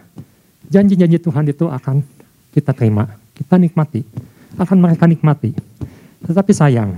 janji-janji 0.65 1.22
Tuhan 1.22 1.46
itu 1.46 1.70
akan 1.70 2.01
kita 2.50 2.74
terima, 2.74 3.06
kita 3.38 3.62
nikmati, 3.62 4.01
akan 4.58 4.77
mereka 4.82 5.06
nikmati. 5.06 5.54
Tetapi 6.25 6.50
sayang, 6.50 6.98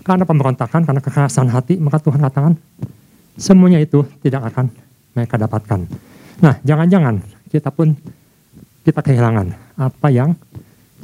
karena 0.00 0.24
pemberontakan, 0.24 0.88
karena 0.88 1.00
kekerasan 1.04 1.52
hati, 1.52 1.76
maka 1.76 2.00
Tuhan 2.00 2.24
katakan 2.24 2.56
semuanya 3.36 3.84
itu 3.84 4.08
tidak 4.24 4.48
akan 4.48 4.72
mereka 5.12 5.36
dapatkan. 5.36 5.80
Nah, 6.40 6.56
jangan-jangan 6.64 7.20
kita 7.52 7.68
pun 7.68 7.92
kita 8.80 9.04
kehilangan 9.04 9.52
apa 9.76 10.08
yang 10.08 10.32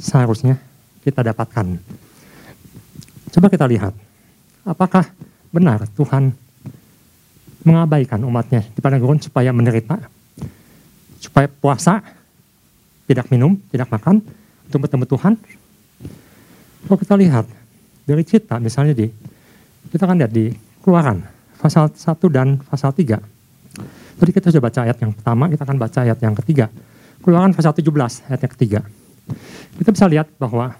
seharusnya 0.01 0.57
kita 1.05 1.21
dapatkan. 1.21 1.77
Coba 3.31 3.47
kita 3.47 3.63
lihat, 3.63 3.95
apakah 4.67 5.07
benar 5.51 5.87
Tuhan 5.95 6.35
mengabaikan 7.63 8.19
umatnya 8.27 8.65
di 8.75 8.79
padang 8.83 8.99
gurun 8.99 9.21
supaya 9.23 9.55
menderita, 9.55 9.95
supaya 11.21 11.47
puasa, 11.47 12.03
tidak 13.07 13.31
minum, 13.31 13.55
tidak 13.71 13.87
makan 13.87 14.19
untuk 14.67 14.87
bertemu 14.87 15.05
Tuhan. 15.07 15.33
Kalau 16.87 16.97
kita 16.99 17.15
lihat 17.15 17.45
dari 18.03 18.23
kita 18.25 18.57
misalnya 18.57 18.97
di 18.97 19.07
kita 19.91 20.03
kan 20.03 20.17
lihat 20.17 20.33
di 20.33 20.51
keluaran 20.81 21.21
pasal 21.61 21.93
1 21.93 22.01
dan 22.33 22.57
pasal 22.65 22.91
3. 22.91 23.21
Tadi 24.17 24.31
kita 24.33 24.49
sudah 24.49 24.63
baca 24.65 24.79
ayat 24.85 24.97
yang 25.01 25.13
pertama, 25.13 25.49
kita 25.49 25.61
akan 25.65 25.77
baca 25.77 25.99
ayat 26.01 26.19
yang 26.21 26.35
ketiga. 26.37 26.69
Keluaran 27.21 27.53
pasal 27.53 27.73
17 27.77 27.85
ayat 28.27 28.39
yang 28.41 28.53
ketiga. 28.57 28.79
Kita 29.77 29.89
bisa 29.93 30.05
lihat 30.09 30.29
bahwa 30.41 30.73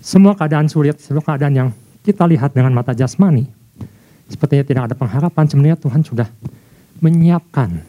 semua 0.00 0.32
keadaan 0.34 0.66
sulit, 0.66 0.96
semua 0.98 1.20
keadaan 1.20 1.54
yang 1.54 1.68
kita 2.00 2.24
lihat 2.24 2.56
dengan 2.56 2.72
mata 2.72 2.96
jasmani, 2.96 3.44
sepertinya 4.28 4.64
tidak 4.64 4.82
ada 4.90 4.94
pengharapan, 4.96 5.44
sebenarnya 5.44 5.78
Tuhan 5.78 6.00
sudah 6.00 6.28
menyiapkan. 7.04 7.80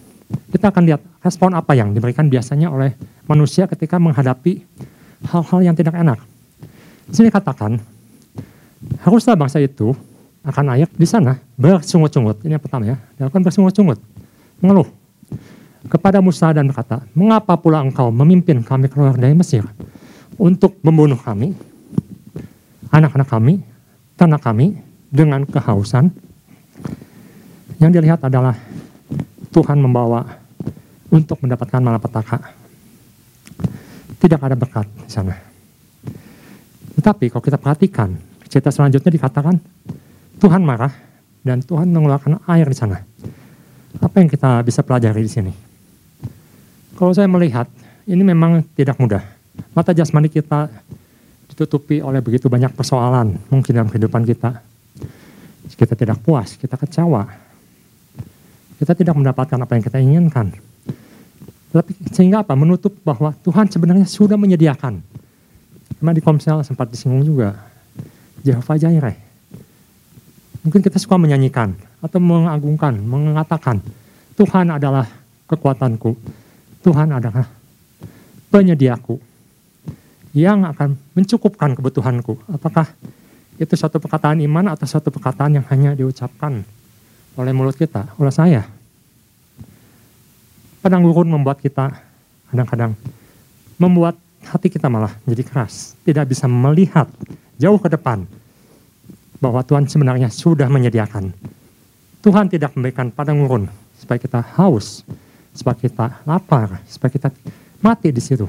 Kita 0.51 0.71
akan 0.71 0.83
lihat 0.87 1.01
respon 1.23 1.51
apa 1.55 1.75
yang 1.75 1.91
diberikan 1.91 2.27
biasanya 2.27 2.71
oleh 2.71 2.95
manusia 3.27 3.67
ketika 3.67 3.99
menghadapi 3.99 4.63
hal-hal 5.27 5.59
yang 5.63 5.75
tidak 5.75 5.95
enak. 5.95 6.19
Sini 7.11 7.27
katakan, 7.27 7.79
haruslah 9.03 9.35
bangsa 9.35 9.59
itu 9.59 9.91
akan 10.41 10.75
air 10.75 10.87
di 10.95 11.07
sana 11.07 11.39
bersungut-sungut. 11.59 12.43
Ini 12.43 12.57
yang 12.57 12.63
pertama 12.63 12.95
ya, 12.95 12.97
dilakukan 13.19 13.43
bersungut-sungut, 13.43 13.99
mengeluh 14.63 14.87
kepada 15.87 16.23
Musa 16.23 16.51
dan 16.55 16.67
berkata, 16.67 17.03
mengapa 17.11 17.57
pula 17.59 17.83
engkau 17.83 18.11
memimpin 18.13 18.63
kami 18.63 18.87
keluar 18.87 19.15
dari 19.17 19.35
Mesir 19.35 19.67
untuk 20.39 20.79
membunuh 20.81 21.19
kami, 21.19 21.53
anak-anak 22.91 23.27
kami, 23.31 23.63
tanah 24.19 24.37
kami 24.37 24.77
dengan 25.07 25.47
kehausan. 25.47 26.11
Yang 27.81 27.91
dilihat 27.97 28.21
adalah 28.21 28.53
Tuhan 29.49 29.81
membawa 29.81 30.21
untuk 31.09 31.41
mendapatkan 31.41 31.81
malapetaka. 31.81 32.53
Tidak 34.21 34.37
ada 34.37 34.53
berkat 34.53 34.85
di 34.85 35.09
sana. 35.09 35.33
Tetapi 36.93 37.33
kalau 37.33 37.41
kita 37.41 37.57
perhatikan, 37.57 38.13
cerita 38.45 38.69
selanjutnya 38.69 39.09
dikatakan 39.09 39.57
Tuhan 40.37 40.61
marah 40.61 40.93
dan 41.41 41.65
Tuhan 41.65 41.89
mengeluarkan 41.89 42.45
air 42.45 42.69
di 42.69 42.77
sana. 42.77 43.01
Apa 43.97 44.21
yang 44.21 44.29
kita 44.29 44.61
bisa 44.61 44.85
pelajari 44.85 45.25
di 45.25 45.31
sini? 45.31 45.53
Kalau 46.95 47.17
saya 47.17 47.25
melihat, 47.25 47.65
ini 48.05 48.21
memang 48.21 48.61
tidak 48.77 49.01
mudah. 49.01 49.25
Mata 49.73 49.89
jasmani 49.91 50.29
kita 50.29 50.69
ditutupi 51.51 51.99
oleh 51.99 52.23
begitu 52.23 52.47
banyak 52.47 52.71
persoalan 52.71 53.35
mungkin 53.51 53.71
dalam 53.75 53.89
kehidupan 53.91 54.23
kita. 54.23 54.63
Kita 55.75 55.93
tidak 55.97 56.23
puas, 56.23 56.55
kita 56.55 56.79
kecewa. 56.79 57.27
Kita 58.79 58.93
tidak 58.95 59.13
mendapatkan 59.13 59.59
apa 59.59 59.71
yang 59.77 59.83
kita 59.83 59.97
inginkan. 59.99 60.47
Tapi 61.71 61.91
sehingga 62.11 62.43
apa? 62.43 62.55
Menutup 62.55 62.91
bahwa 63.03 63.31
Tuhan 63.43 63.69
sebenarnya 63.71 64.07
sudah 64.07 64.35
menyediakan. 64.35 64.99
Karena 66.01 66.11
di 66.17 66.21
Komsel 66.23 66.65
sempat 66.65 66.89
disinggung 66.89 67.23
juga. 67.23 67.55
Jehovah 68.41 68.77
Jireh. 68.79 69.17
Mungkin 70.65 70.81
kita 70.81 70.97
suka 70.97 71.17
menyanyikan 71.17 71.73
atau 72.01 72.17
mengagungkan, 72.21 72.97
mengatakan 73.01 73.81
Tuhan 74.37 74.73
adalah 74.73 75.05
kekuatanku. 75.45 76.17
Tuhan 76.81 77.13
adalah 77.13 77.45
penyediaku 78.49 79.30
yang 80.31 80.63
akan 80.63 80.95
mencukupkan 81.15 81.75
kebutuhanku. 81.75 82.39
Apakah 82.51 82.87
itu 83.59 83.73
suatu 83.75 83.99
perkataan 83.99 84.39
iman 84.41 84.71
atau 84.71 84.87
suatu 84.87 85.11
perkataan 85.11 85.59
yang 85.59 85.65
hanya 85.67 85.91
diucapkan 85.93 86.63
oleh 87.35 87.51
mulut 87.51 87.75
kita, 87.75 88.11
oleh 88.15 88.31
saya? 88.31 88.63
Padang 90.81 91.05
gurun 91.05 91.29
membuat 91.29 91.61
kita 91.61 91.93
kadang-kadang 92.49 92.97
membuat 93.77 94.17
hati 94.43 94.67
kita 94.67 94.89
malah 94.89 95.13
jadi 95.23 95.45
keras, 95.45 95.93
tidak 96.03 96.33
bisa 96.33 96.49
melihat 96.49 97.07
jauh 97.61 97.77
ke 97.77 97.87
depan 97.87 98.25
bahwa 99.37 99.61
Tuhan 99.65 99.85
sebenarnya 99.85 100.29
sudah 100.29 100.69
menyediakan. 100.69 101.33
Tuhan 102.21 102.45
tidak 102.49 102.77
memberikan 102.77 103.09
padang 103.09 103.41
gurun 103.41 103.65
supaya 103.97 104.21
kita 104.21 104.41
haus, 104.57 105.01
supaya 105.53 105.77
kita 105.77 106.21
lapar, 106.25 106.81
supaya 106.85 107.09
kita 107.09 107.29
mati 107.81 108.13
di 108.13 108.21
situ. 108.21 108.45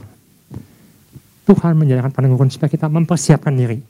Tuhan 1.42 1.74
menyediakan 1.74 2.14
padang 2.14 2.38
supaya 2.50 2.70
kita 2.70 2.86
mempersiapkan 2.86 3.50
diri. 3.50 3.82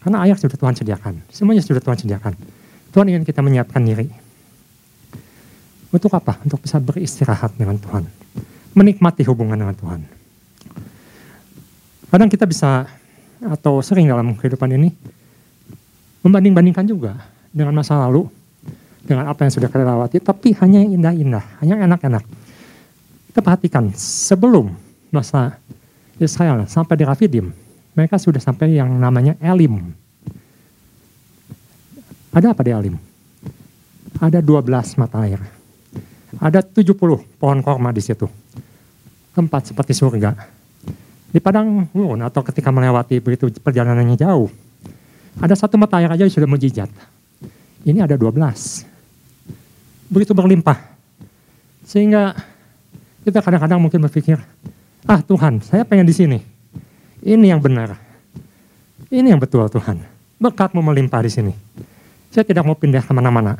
Karena 0.00 0.20
air 0.24 0.36
sudah 0.36 0.56
Tuhan 0.56 0.76
sediakan, 0.76 1.28
semuanya 1.32 1.64
sudah 1.64 1.80
Tuhan 1.80 1.96
sediakan. 1.96 2.32
Tuhan 2.92 3.06
ingin 3.08 3.24
kita 3.24 3.40
menyiapkan 3.40 3.80
diri. 3.80 4.08
Untuk 5.88 6.12
apa? 6.12 6.40
Untuk 6.44 6.60
bisa 6.60 6.76
beristirahat 6.76 7.56
dengan 7.56 7.80
Tuhan. 7.80 8.04
Menikmati 8.76 9.24
hubungan 9.24 9.56
dengan 9.56 9.72
Tuhan. 9.72 10.00
Kadang 12.10 12.28
kita 12.28 12.44
bisa, 12.44 12.86
atau 13.42 13.80
sering 13.80 14.06
dalam 14.06 14.36
kehidupan 14.36 14.70
ini, 14.76 14.92
membanding-bandingkan 16.20 16.86
juga 16.86 17.16
dengan 17.50 17.74
masa 17.74 17.98
lalu, 18.06 18.28
dengan 19.04 19.28
apa 19.28 19.44
yang 19.44 19.52
sudah 19.52 19.68
kita 19.68 19.84
lewati, 19.84 20.16
tapi 20.20 20.56
hanya 20.60 20.84
yang 20.84 21.00
indah-indah, 21.00 21.44
hanya 21.64 21.72
yang 21.80 21.84
enak-enak. 21.90 22.24
Kita 23.32 23.40
perhatikan, 23.42 23.90
sebelum 23.96 24.72
masa 25.10 25.58
Israel 26.22 26.66
sampai 26.70 26.94
di 26.98 27.04
Rafidim, 27.06 27.50
mereka 27.94 28.18
sudah 28.18 28.38
sampai 28.38 28.78
yang 28.78 28.90
namanya 28.94 29.34
Elim. 29.42 29.94
Ada 32.34 32.50
apa 32.54 32.62
di 32.66 32.70
Elim? 32.74 32.96
Ada 34.18 34.42
12 34.42 34.98
mata 34.98 35.22
air 35.26 35.42
ada 36.40 36.62
70 36.62 36.94
pohon 37.38 37.58
korma 37.62 37.94
di 37.94 38.02
situ. 38.02 38.26
Tempat 39.34 39.74
seperti 39.74 39.92
surga. 39.94 40.30
Di 41.34 41.42
padang 41.42 41.90
gurun 41.90 42.22
atau 42.22 42.46
ketika 42.46 42.70
melewati 42.70 43.18
begitu 43.18 43.50
perjalanannya 43.58 44.14
jauh, 44.14 44.46
ada 45.42 45.54
satu 45.58 45.74
mata 45.74 45.98
air 45.98 46.10
aja 46.14 46.30
sudah 46.30 46.46
mujizat. 46.46 46.86
Ini 47.82 48.06
ada 48.06 48.14
12. 48.14 48.86
Begitu 50.06 50.32
berlimpah. 50.32 50.78
Sehingga 51.84 52.38
kita 53.26 53.42
kadang-kadang 53.42 53.82
mungkin 53.82 53.98
berpikir, 54.06 54.38
ah 55.08 55.20
Tuhan, 55.20 55.60
saya 55.64 55.84
pengen 55.84 56.08
di 56.08 56.14
sini. 56.14 56.38
Ini 57.24 57.56
yang 57.56 57.60
benar. 57.60 57.96
Ini 59.08 59.32
yang 59.32 59.40
betul 59.40 59.64
Tuhan. 59.72 60.00
Berkatmu 60.36 60.84
melimpah 60.84 61.24
di 61.24 61.32
sini. 61.32 61.52
Saya 62.28 62.44
tidak 62.44 62.66
mau 62.66 62.76
pindah 62.76 63.00
ke 63.00 63.12
mana-mana. 63.14 63.56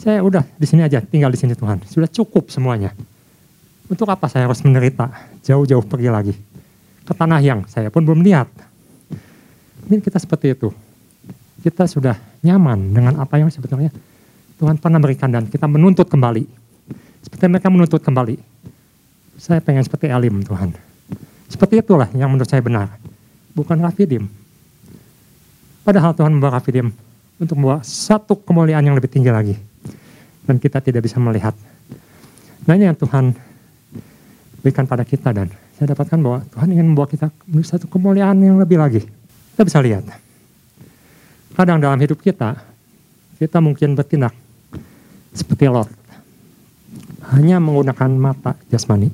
Saya 0.00 0.24
udah 0.24 0.42
di 0.56 0.66
sini 0.66 0.80
aja, 0.80 1.04
tinggal 1.04 1.28
di 1.28 1.38
sini 1.38 1.52
Tuhan. 1.52 1.84
Sudah 1.84 2.08
cukup 2.08 2.48
semuanya. 2.48 2.96
Untuk 3.86 4.08
apa 4.08 4.26
saya 4.26 4.48
harus 4.48 4.64
menderita? 4.64 5.12
Jauh-jauh 5.44 5.84
pergi 5.84 6.08
lagi. 6.08 6.34
Ke 7.04 7.12
tanah 7.12 7.42
yang 7.44 7.68
saya 7.68 7.92
pun 7.92 8.02
belum 8.02 8.24
lihat. 8.24 8.48
Mungkin 9.84 10.00
kita 10.00 10.16
seperti 10.16 10.56
itu. 10.56 10.72
Kita 11.60 11.84
sudah 11.84 12.16
nyaman 12.40 12.96
dengan 12.96 13.20
apa 13.20 13.36
yang 13.36 13.52
sebetulnya 13.52 13.92
Tuhan 14.56 14.76
pernah 14.76 15.00
berikan 15.00 15.32
dan 15.32 15.48
kita 15.48 15.64
menuntut 15.64 16.08
kembali. 16.08 16.44
Seperti 17.24 17.44
mereka 17.48 17.68
menuntut 17.72 18.00
kembali. 18.00 18.49
Saya 19.40 19.64
pengen 19.64 19.80
seperti 19.80 20.12
Elim 20.12 20.44
Tuhan. 20.44 20.76
Seperti 21.48 21.80
itulah 21.80 22.12
yang 22.12 22.28
menurut 22.28 22.44
saya 22.44 22.60
benar. 22.60 22.92
Bukan 23.56 23.80
Rafidim. 23.80 24.28
Padahal 25.80 26.12
Tuhan 26.12 26.36
membawa 26.36 26.60
Rafidim 26.60 26.92
untuk 27.40 27.56
membawa 27.56 27.80
satu 27.80 28.36
kemuliaan 28.36 28.84
yang 28.84 28.92
lebih 28.92 29.08
tinggi 29.08 29.32
lagi 29.32 29.56
dan 30.44 30.60
kita 30.60 30.84
tidak 30.84 31.08
bisa 31.08 31.16
melihat. 31.16 31.56
Nah 32.68 32.76
ini 32.76 32.84
yang 32.92 32.98
Tuhan 33.00 33.32
berikan 34.60 34.84
pada 34.84 35.08
kita 35.08 35.32
dan 35.32 35.48
saya 35.80 35.96
dapatkan 35.96 36.20
bahwa 36.20 36.44
Tuhan 36.52 36.68
ingin 36.76 36.86
membawa 36.92 37.08
kita 37.08 37.32
menuju 37.48 37.64
satu 37.64 37.86
kemuliaan 37.88 38.36
yang 38.44 38.60
lebih 38.60 38.76
lagi. 38.76 39.00
Kita 39.56 39.64
bisa 39.64 39.80
lihat. 39.80 40.04
Kadang 41.56 41.80
dalam 41.80 41.96
hidup 41.96 42.20
kita, 42.20 42.60
kita 43.40 43.58
mungkin 43.64 43.96
bertindak 43.96 44.36
seperti 45.32 45.64
Lot. 45.72 45.99
Hanya 47.30 47.62
menggunakan 47.62 48.10
mata 48.18 48.58
jasmani, 48.66 49.06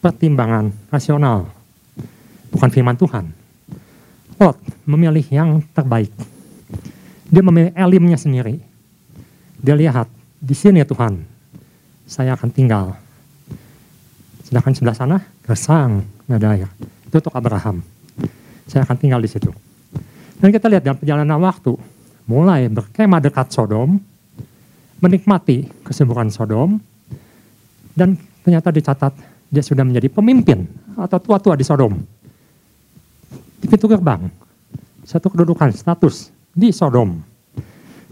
pertimbangan 0.00 0.72
rasional, 0.88 1.52
bukan 2.48 2.70
firman 2.72 2.96
Tuhan. 2.96 3.28
Lot 4.40 4.56
memilih 4.88 5.26
yang 5.28 5.60
terbaik. 5.76 6.08
Dia 7.28 7.44
memilih 7.44 7.76
elimnya 7.76 8.16
sendiri. 8.16 8.56
Dia 9.60 9.76
lihat 9.76 10.08
di 10.40 10.56
sini 10.56 10.80
Tuhan, 10.88 11.20
saya 12.08 12.32
akan 12.32 12.48
tinggal. 12.48 12.96
Sedangkan 14.48 14.72
sebelah 14.72 14.96
sana, 14.96 15.16
gersang, 15.44 16.00
nggak 16.24 16.40
ada 16.40 16.48
air. 16.56 16.70
Itu 17.06 17.20
untuk 17.20 17.36
Abraham. 17.36 17.84
Saya 18.64 18.88
akan 18.88 18.96
tinggal 18.96 19.20
di 19.20 19.28
situ. 19.28 19.52
Dan 20.40 20.48
kita 20.48 20.72
lihat 20.72 20.80
dalam 20.80 20.96
perjalanan 20.96 21.38
waktu, 21.44 21.76
mulai 22.24 22.72
berkemah 22.72 23.20
dekat 23.20 23.52
Sodom, 23.52 24.00
menikmati 25.04 25.68
kesuburan 25.84 26.32
Sodom, 26.32 26.80
dan 28.00 28.16
ternyata 28.40 28.72
dicatat 28.72 29.12
dia 29.52 29.60
sudah 29.60 29.84
menjadi 29.84 30.08
pemimpin 30.08 30.64
atau 30.96 31.20
tua-tua 31.20 31.52
di 31.52 31.68
Sodom. 31.68 31.92
Di 33.60 33.68
pintu 33.68 33.84
gerbang, 33.92 34.24
satu 35.04 35.28
kedudukan, 35.28 35.68
status 35.76 36.32
di 36.56 36.72
Sodom. 36.72 37.20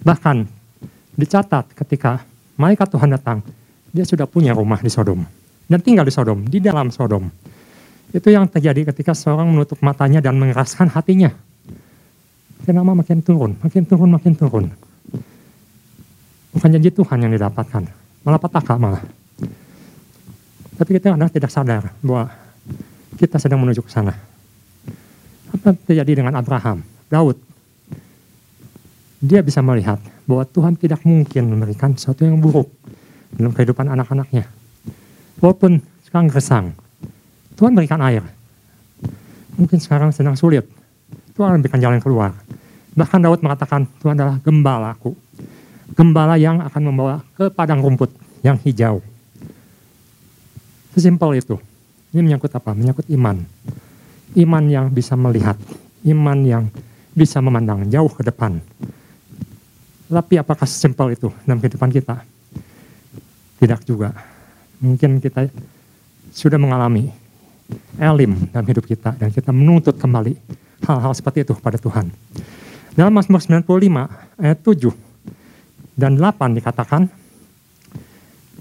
Bahkan 0.04 0.44
dicatat 1.16 1.72
ketika 1.72 2.20
malaikat 2.60 2.92
Tuhan 2.92 3.16
datang, 3.16 3.40
dia 3.88 4.04
sudah 4.04 4.28
punya 4.28 4.52
rumah 4.52 4.76
di 4.84 4.92
Sodom. 4.92 5.24
dan 5.68 5.84
tinggal 5.84 6.08
di 6.08 6.12
Sodom, 6.12 6.48
di 6.48 6.64
dalam 6.64 6.88
Sodom. 6.88 7.28
Itu 8.08 8.32
yang 8.32 8.48
terjadi 8.48 8.88
ketika 8.88 9.12
seorang 9.12 9.52
menutup 9.52 9.76
matanya 9.84 10.24
dan 10.24 10.40
mengeraskan 10.40 10.88
hatinya. 10.88 11.28
Makin 12.64 12.80
makin 12.80 13.20
turun, 13.20 13.52
makin 13.60 13.84
turun, 13.84 14.10
makin 14.16 14.32
turun. 14.32 14.64
Bukan 16.56 16.68
janji 16.72 16.88
Tuhan 16.88 17.20
yang 17.20 17.32
didapatkan, 17.36 17.84
malah 18.24 18.40
petaka 18.40 18.80
malah. 18.80 19.17
Tapi 20.78 20.90
kita 20.94 21.10
kadang 21.10 21.26
tidak 21.26 21.50
sadar 21.50 21.90
bahwa 21.98 22.30
kita 23.18 23.42
sedang 23.42 23.58
menuju 23.58 23.82
ke 23.82 23.90
sana. 23.90 24.14
Apa 25.50 25.74
terjadi 25.74 26.22
dengan 26.22 26.38
Abraham, 26.38 26.86
Daud? 27.10 27.34
Dia 29.18 29.42
bisa 29.42 29.58
melihat 29.58 29.98
bahwa 30.22 30.46
Tuhan 30.46 30.78
tidak 30.78 31.02
mungkin 31.02 31.50
memberikan 31.50 31.98
sesuatu 31.98 32.22
yang 32.22 32.38
buruk 32.38 32.70
dalam 33.34 33.50
kehidupan 33.50 33.90
anak-anaknya. 33.90 34.46
Walaupun 35.42 35.82
sekarang 36.06 36.30
gersang, 36.30 36.66
Tuhan 37.58 37.74
berikan 37.74 37.98
air. 37.98 38.22
Mungkin 39.58 39.82
sekarang 39.82 40.14
sedang 40.14 40.38
sulit, 40.38 40.62
Tuhan 41.34 41.58
berikan 41.58 41.82
jalan 41.82 41.98
keluar. 41.98 42.30
Bahkan 42.94 43.18
Daud 43.18 43.42
mengatakan, 43.42 43.90
Tuhan 43.98 44.14
adalah 44.14 44.38
gembalaku. 44.38 45.18
Gembala 45.98 46.38
yang 46.38 46.62
akan 46.62 46.82
membawa 46.86 47.26
ke 47.34 47.50
padang 47.50 47.82
rumput 47.82 48.14
yang 48.46 48.54
hijau. 48.62 49.02
Sesimpel 50.92 51.40
itu. 51.40 51.56
Ini 52.14 52.24
menyangkut 52.24 52.52
apa? 52.52 52.72
Menyangkut 52.72 53.06
iman. 53.12 53.44
Iman 54.32 54.64
yang 54.68 54.86
bisa 54.88 55.16
melihat. 55.18 55.56
Iman 56.04 56.44
yang 56.46 56.64
bisa 57.12 57.42
memandang 57.42 57.84
jauh 57.90 58.08
ke 58.08 58.22
depan. 58.24 58.62
Tapi 60.08 60.34
apakah 60.40 60.64
sesimpel 60.64 61.12
itu 61.12 61.28
dalam 61.44 61.60
kehidupan 61.60 61.92
kita? 61.92 62.24
Tidak 63.60 63.80
juga. 63.84 64.14
Mungkin 64.80 65.20
kita 65.20 65.50
sudah 66.32 66.56
mengalami 66.56 67.10
elim 68.00 68.48
dalam 68.48 68.64
hidup 68.64 68.88
kita 68.88 69.12
dan 69.18 69.28
kita 69.28 69.52
menuntut 69.52 70.00
kembali 70.00 70.32
hal-hal 70.88 71.12
seperti 71.12 71.44
itu 71.44 71.52
pada 71.58 71.76
Tuhan. 71.76 72.08
Dalam 72.96 73.12
Mazmur 73.12 73.42
95 73.42 74.40
ayat 74.40 74.58
7 74.64 74.90
dan 75.98 76.14
8 76.16 76.56
dikatakan, 76.56 77.10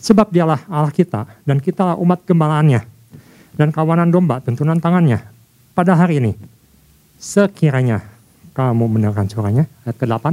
Sebab 0.08 0.32
dialah 0.32 0.63
Allah 0.72 0.93
kita 0.96 1.28
dan 1.43 1.60
kita 1.60 2.00
umat 2.00 2.24
gembalaannya 2.24 2.80
dan 3.60 3.76
kawanan 3.76 4.08
domba 4.08 4.39
tuntunan 4.39 4.80
tangannya 4.80 5.20
pada 5.76 6.00
hari 6.00 6.24
ini. 6.24 6.32
Sekiranya 7.20 8.00
kamu 8.56 8.88
mendengarkan 8.88 9.28
suaranya, 9.28 9.67
ayat 9.84 10.00
ke-8, 10.00 10.26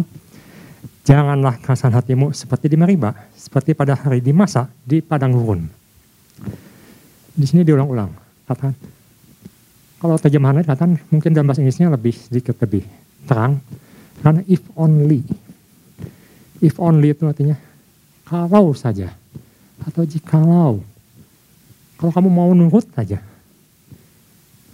janganlah 1.02 1.58
kerasan 1.58 1.90
hatimu 1.90 2.30
seperti 2.30 2.70
di 2.70 2.76
Meriba, 2.78 3.18
seperti 3.34 3.74
pada 3.74 3.98
hari 3.98 4.22
di 4.22 4.30
masa 4.30 4.70
di 4.86 5.02
padang 5.02 5.34
gurun. 5.34 5.66
Di 7.34 7.44
sini 7.50 7.66
diulang-ulang, 7.66 8.14
katakan, 8.46 8.78
kalau 9.98 10.16
terjemahannya 10.22 10.62
katakan 10.62 11.02
mungkin 11.10 11.34
dalam 11.34 11.50
bahasa 11.50 11.66
Inggrisnya 11.66 11.90
lebih 11.90 12.14
sedikit 12.14 12.54
lebih 12.62 12.86
terang, 13.26 13.58
karena 14.22 14.40
if 14.46 14.62
only, 14.78 15.26
if 16.62 16.78
only 16.78 17.10
itu 17.10 17.26
artinya 17.26 17.58
kalau 18.24 18.70
saja 18.76 19.23
atau 19.82 20.02
jikalau. 20.06 20.84
Kalau 21.98 22.12
kamu 22.12 22.28
mau 22.30 22.50
nurut 22.54 22.86
saja. 22.94 23.18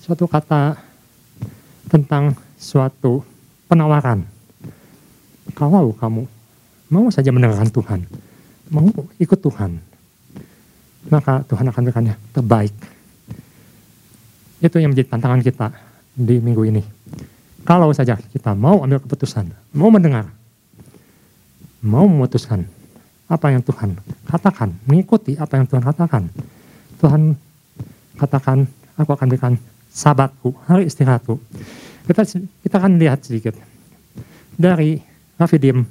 Suatu 0.01 0.27
kata 0.27 0.77
tentang 1.89 2.37
suatu 2.61 3.25
penawaran. 3.71 4.25
Kalau 5.55 5.93
kamu 5.95 6.25
mau 6.91 7.07
saja 7.09 7.31
mendengarkan 7.31 7.71
Tuhan, 7.71 8.01
mau 8.73 8.87
ikut 9.19 9.39
Tuhan, 9.39 9.79
maka 11.11 11.47
Tuhan 11.47 11.69
akan 11.71 11.83
berikannya 11.87 12.15
terbaik. 12.35 12.75
Itu 14.61 14.77
yang 14.83 14.93
menjadi 14.93 15.09
tantangan 15.11 15.41
kita 15.41 15.67
di 16.15 16.37
minggu 16.43 16.63
ini. 16.69 16.83
Kalau 17.65 17.93
saja 17.93 18.17
kita 18.17 18.57
mau 18.57 18.83
ambil 18.83 19.01
keputusan, 19.01 19.53
mau 19.77 19.93
mendengar, 19.93 20.29
mau 21.85 22.09
memutuskan, 22.09 22.65
apa 23.31 23.55
yang 23.55 23.63
Tuhan 23.63 23.95
katakan, 24.27 24.75
mengikuti 24.91 25.39
apa 25.39 25.55
yang 25.55 25.65
Tuhan 25.71 25.87
katakan. 25.87 26.27
Tuhan 26.99 27.39
katakan, 28.19 28.67
aku 28.99 29.11
akan 29.15 29.27
berikan 29.31 29.55
sabatku, 29.87 30.51
hari 30.67 30.91
istirahatku. 30.91 31.39
Kita, 32.11 32.27
kita 32.67 32.75
akan 32.83 32.99
lihat 32.99 33.23
sedikit 33.23 33.55
dari 34.59 34.99
Rafidim 35.39 35.87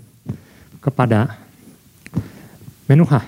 kepada 0.84 1.39
Menuha. 2.91 3.23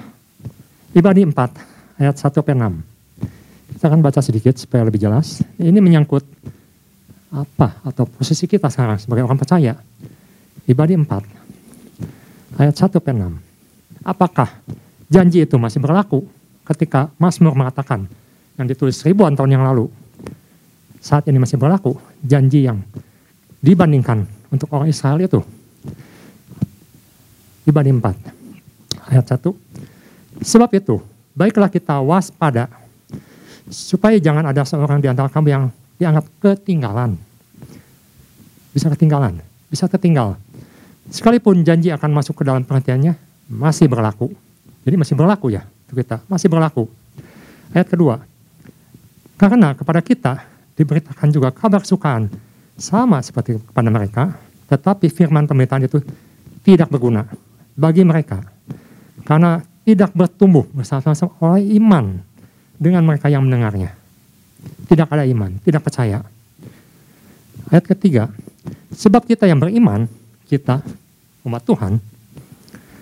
Ibadi 0.91 1.23
4 1.23 2.03
ayat 2.03 2.15
1 2.19 2.35
sampai 2.35 2.57
6. 2.57 3.79
Kita 3.79 3.85
akan 3.87 4.01
baca 4.03 4.19
sedikit 4.19 4.59
supaya 4.59 4.83
lebih 4.83 4.99
jelas. 4.99 5.39
Ini 5.55 5.79
menyangkut 5.79 6.27
apa 7.31 7.79
atau 7.87 8.03
posisi 8.03 8.43
kita 8.43 8.67
sekarang 8.67 8.99
sebagai 8.99 9.23
orang 9.23 9.39
percaya. 9.39 9.79
Ibadi 10.67 10.99
4 10.99 12.59
ayat 12.59 12.75
1 12.75 12.91
sampai 12.91 13.13
6 13.15 13.50
apakah 14.01 14.49
janji 15.07 15.43
itu 15.45 15.55
masih 15.57 15.81
berlaku 15.81 16.25
ketika 16.65 17.09
Mazmur 17.17 17.53
mengatakan 17.53 18.05
yang 18.55 18.67
ditulis 18.69 19.01
ribuan 19.03 19.33
tahun 19.33 19.57
yang 19.57 19.63
lalu 19.65 19.89
saat 21.01 21.25
ini 21.29 21.41
masih 21.41 21.57
berlaku 21.57 21.97
janji 22.21 22.69
yang 22.69 22.81
dibandingkan 23.61 24.25
untuk 24.53 24.69
orang 24.73 24.89
Israel 24.89 25.17
itu? 25.21 25.41
Dibanding 27.65 28.01
4 28.01 29.13
ayat 29.13 29.25
1 29.37 29.41
sebab 30.41 30.69
itu 30.73 31.01
baiklah 31.37 31.69
kita 31.69 32.01
waspada 32.01 32.69
supaya 33.69 34.17
jangan 34.17 34.49
ada 34.49 34.65
seorang 34.65 34.99
di 34.99 35.07
antara 35.07 35.29
kamu 35.29 35.47
yang 35.47 35.63
dianggap 36.01 36.25
ketinggalan. 36.41 37.13
Bisa 38.73 38.89
ketinggalan? 38.89 39.37
Bisa 39.69 39.85
ketinggal 39.85 40.35
sekalipun 41.11 41.61
janji 41.67 41.91
akan 41.91 42.09
masuk 42.15 42.39
ke 42.39 42.43
dalam 42.47 42.63
perhatiannya 42.63 43.30
masih 43.51 43.91
berlaku. 43.91 44.31
Jadi 44.87 44.95
masih 44.95 45.15
berlaku 45.19 45.51
ya 45.51 45.67
untuk 45.67 45.99
kita, 45.99 46.23
masih 46.31 46.47
berlaku. 46.47 46.87
Ayat 47.75 47.91
kedua, 47.91 48.23
karena 49.35 49.75
kepada 49.75 49.99
kita 49.99 50.33
diberitakan 50.79 51.27
juga 51.29 51.51
kabar 51.51 51.83
sukaan 51.83 52.31
sama 52.79 53.19
seperti 53.19 53.59
kepada 53.59 53.89
mereka, 53.91 54.23
tetapi 54.71 55.11
firman 55.11 55.45
pemerintahan 55.45 55.85
itu 55.85 55.99
tidak 56.63 56.87
berguna 56.89 57.27
bagi 57.75 58.07
mereka 58.07 58.41
karena 59.27 59.61
tidak 59.85 60.13
bertumbuh 60.13 60.65
bersama-sama 60.71 61.33
oleh 61.41 61.77
iman 61.77 62.21
dengan 62.77 63.05
mereka 63.05 63.29
yang 63.29 63.45
mendengarnya. 63.45 63.93
Tidak 64.85 65.07
ada 65.09 65.25
iman, 65.25 65.57
tidak 65.65 65.81
percaya. 65.85 66.21
Ayat 67.69 67.85
ketiga, 67.87 68.29
sebab 68.93 69.25
kita 69.25 69.49
yang 69.49 69.57
beriman, 69.57 70.05
kita 70.45 70.85
umat 71.45 71.63
Tuhan, 71.65 71.97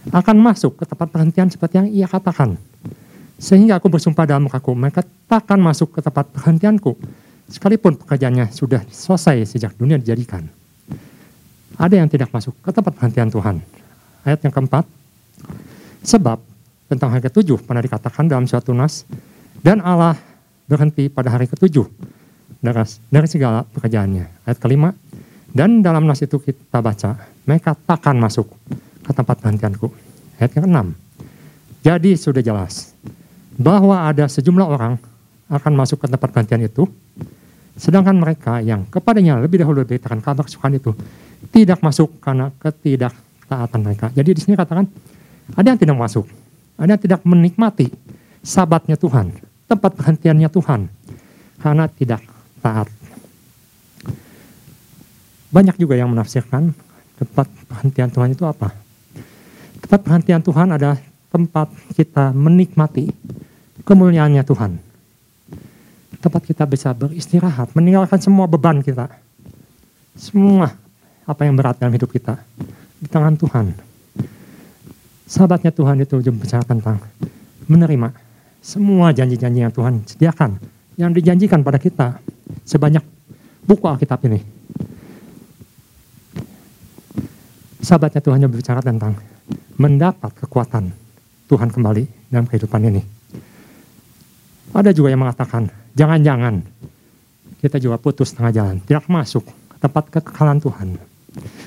akan 0.10 0.36
masuk 0.42 0.82
ke 0.82 0.84
tempat 0.90 1.08
perhentian 1.10 1.48
seperti 1.50 1.76
yang 1.82 1.88
ia 1.90 2.08
katakan. 2.10 2.58
Sehingga 3.40 3.80
aku 3.80 3.88
bersumpah 3.88 4.28
dalam 4.28 4.52
mukaku, 4.52 4.76
mereka 4.76 5.06
takkan 5.30 5.62
masuk 5.62 5.96
ke 5.96 6.00
tempat 6.04 6.28
perhentianku, 6.28 6.98
sekalipun 7.48 7.96
pekerjaannya 7.96 8.52
sudah 8.52 8.84
selesai 8.92 9.56
sejak 9.56 9.72
dunia 9.80 9.96
dijadikan. 9.96 10.44
Ada 11.80 12.04
yang 12.04 12.12
tidak 12.12 12.36
masuk 12.36 12.52
ke 12.60 12.70
tempat 12.76 12.92
perhentian 12.92 13.32
Tuhan. 13.32 13.64
Ayat 14.28 14.44
yang 14.44 14.52
keempat, 14.52 14.84
sebab 16.04 16.44
tentang 16.92 17.16
hari 17.16 17.24
ketujuh 17.24 17.64
pernah 17.64 17.80
dikatakan 17.80 18.28
dalam 18.28 18.44
suatu 18.44 18.76
nas, 18.76 19.08
dan 19.64 19.80
Allah 19.80 20.20
berhenti 20.68 21.08
pada 21.08 21.32
hari 21.32 21.48
ketujuh 21.48 21.88
dari 22.60 23.28
segala 23.32 23.64
pekerjaannya. 23.64 24.44
Ayat 24.44 24.60
kelima, 24.60 24.92
dan 25.56 25.80
dalam 25.80 26.04
nas 26.04 26.20
itu 26.20 26.44
kita 26.44 26.84
baca, 26.84 27.24
mereka 27.48 27.72
takkan 27.88 28.20
masuk 28.20 28.52
ke 29.10 29.12
tempat 29.18 29.42
perhentianku. 29.42 29.90
Ayat 30.38 30.54
yang 30.54 30.64
keenam. 30.70 30.88
Jadi 31.82 32.14
sudah 32.14 32.46
jelas 32.46 32.94
bahwa 33.58 34.06
ada 34.06 34.30
sejumlah 34.30 34.68
orang 34.70 35.02
akan 35.50 35.74
masuk 35.74 36.06
ke 36.06 36.08
tempat 36.08 36.30
perhentian 36.30 36.62
itu, 36.62 36.86
sedangkan 37.74 38.14
mereka 38.14 38.62
yang 38.62 38.86
kepadanya 38.86 39.42
lebih 39.42 39.66
dahulu 39.66 39.82
diberitakan 39.82 40.22
kabar 40.22 40.46
kesukaan 40.46 40.78
itu 40.78 40.94
tidak 41.50 41.82
masuk 41.82 42.22
karena 42.22 42.54
ketidaktaatan 42.62 43.80
mereka. 43.82 44.14
Jadi 44.14 44.30
di 44.38 44.42
sini 44.46 44.54
katakan 44.54 44.86
ada 45.58 45.68
yang 45.68 45.80
tidak 45.82 45.98
masuk, 45.98 46.30
ada 46.78 46.94
yang 46.94 47.02
tidak 47.02 47.20
menikmati 47.26 47.90
sabatnya 48.46 48.96
Tuhan, 48.96 49.34
tempat 49.66 49.92
perhentiannya 49.98 50.50
Tuhan 50.54 50.86
karena 51.60 51.90
tidak 51.90 52.22
taat. 52.62 52.88
Banyak 55.50 55.82
juga 55.82 55.98
yang 55.98 56.14
menafsirkan 56.14 56.72
tempat 57.18 57.50
perhentian 57.66 58.14
Tuhan 58.14 58.38
itu 58.38 58.46
apa? 58.46 58.89
Tempat 59.90 60.06
perhentian 60.06 60.38
Tuhan 60.46 60.70
adalah 60.70 61.02
tempat 61.34 61.74
kita 61.98 62.30
menikmati 62.30 63.10
kemuliaannya 63.82 64.46
Tuhan. 64.46 64.78
Tempat 66.22 66.46
kita 66.46 66.70
bisa 66.70 66.94
beristirahat, 66.94 67.74
meninggalkan 67.74 68.22
semua 68.22 68.46
beban 68.46 68.86
kita. 68.86 69.10
Semua 70.14 70.70
apa 71.26 71.42
yang 71.42 71.58
berat 71.58 71.82
dalam 71.82 71.90
hidup 71.90 72.14
kita 72.14 72.38
di 73.02 73.10
tangan 73.10 73.34
Tuhan. 73.34 73.74
Sahabatnya 75.26 75.74
Tuhan 75.74 76.06
itu 76.06 76.22
juga 76.22 76.38
bicara 76.38 76.62
tentang 76.62 77.02
menerima 77.66 78.14
semua 78.62 79.10
janji-janji 79.10 79.66
yang 79.66 79.74
Tuhan 79.74 80.06
sediakan, 80.06 80.62
yang 81.02 81.18
dijanjikan 81.18 81.66
pada 81.66 81.82
kita 81.82 82.22
sebanyak 82.62 83.02
buku 83.66 83.90
Alkitab 83.90 84.22
ini. 84.30 84.38
Sahabatnya 87.82 88.22
Tuhan 88.22 88.38
yang 88.38 88.54
berbicara 88.54 88.86
tentang 88.86 89.18
mendapat 89.80 90.36
kekuatan 90.44 90.92
Tuhan 91.48 91.72
kembali 91.72 92.04
dalam 92.28 92.46
kehidupan 92.46 92.84
ini. 92.84 93.02
Ada 94.76 94.94
juga 94.94 95.10
yang 95.10 95.24
mengatakan, 95.24 95.72
jangan-jangan 95.98 96.62
kita 97.64 97.82
juga 97.82 97.98
putus 97.98 98.36
tengah 98.36 98.54
jalan, 98.54 98.78
tidak 98.86 99.08
masuk 99.10 99.48
tempat 99.80 100.12
kekekalan 100.14 100.60
Tuhan. 100.62 101.00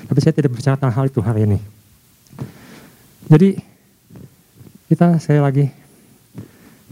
Tapi 0.07 0.19
saya 0.21 0.31
tidak 0.31 0.53
berbicara 0.53 0.77
tentang 0.77 0.95
hal 0.95 1.05
itu 1.09 1.19
hari 1.19 1.49
ini. 1.49 1.59
Jadi 3.27 3.57
kita 4.87 5.17
saya 5.17 5.41
lagi 5.41 5.67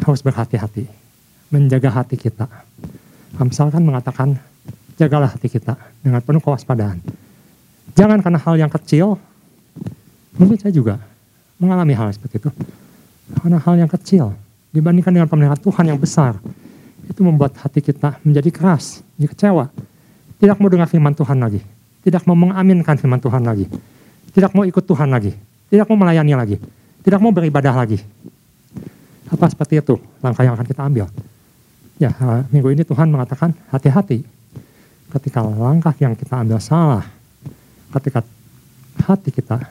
harus 0.01 0.21
berhati-hati, 0.25 0.89
menjaga 1.53 2.01
hati 2.01 2.17
kita. 2.17 2.49
Misalkan 3.37 3.85
mengatakan, 3.85 4.41
jagalah 4.97 5.31
hati 5.31 5.47
kita 5.47 5.77
dengan 6.01 6.19
penuh 6.25 6.41
kewaspadaan. 6.41 6.97
Jangan 7.93 8.19
karena 8.25 8.39
hal 8.41 8.55
yang 8.57 8.71
kecil, 8.71 9.21
mungkin 10.35 10.57
saya 10.57 10.73
juga 10.73 11.10
mengalami 11.61 11.93
hal 11.93 12.09
seperti 12.09 12.41
itu. 12.41 12.49
Karena 13.37 13.61
hal 13.61 13.75
yang 13.77 13.87
kecil, 13.87 14.33
dibandingkan 14.73 15.13
dengan 15.13 15.29
pemeliharaan 15.29 15.61
Tuhan 15.61 15.85
yang 15.93 15.99
besar, 16.01 16.41
itu 17.05 17.21
membuat 17.21 17.53
hati 17.61 17.79
kita 17.85 18.17
menjadi 18.25 18.49
keras, 18.49 19.05
menjadi 19.15 19.29
kecewa. 19.37 19.65
Tidak 20.41 20.57
mau 20.57 20.67
dengar 20.73 20.89
firman 20.89 21.13
Tuhan 21.13 21.37
lagi. 21.37 21.61
Tidak 22.01 22.25
mau 22.25 22.33
mengaminkan 22.33 22.97
firman 22.97 23.21
Tuhan 23.21 23.45
lagi. 23.45 23.69
Tidak 24.33 24.51
mau 24.57 24.65
ikut 24.65 24.81
Tuhan 24.81 25.13
lagi. 25.13 25.37
Tidak 25.69 25.85
mau 25.85 25.97
melayani 26.01 26.33
lagi. 26.33 26.57
Tidak 27.05 27.19
mau 27.21 27.29
beribadah 27.29 27.77
lagi. 27.77 28.01
Apa 29.29 29.47
seperti 29.47 29.79
itu 29.79 29.95
langkah 30.19 30.43
yang 30.43 30.57
akan 30.57 30.65
kita 30.65 30.81
ambil? 30.81 31.05
Ya, 32.01 32.09
minggu 32.49 32.73
ini 32.73 32.81
Tuhan 32.81 33.07
mengatakan 33.13 33.53
hati-hati. 33.69 34.25
Ketika 35.13 35.45
langkah 35.45 35.93
yang 36.01 36.17
kita 36.17 36.41
ambil 36.41 36.57
salah, 36.57 37.05
ketika 37.93 38.25
hati 39.05 39.29
kita 39.29 39.61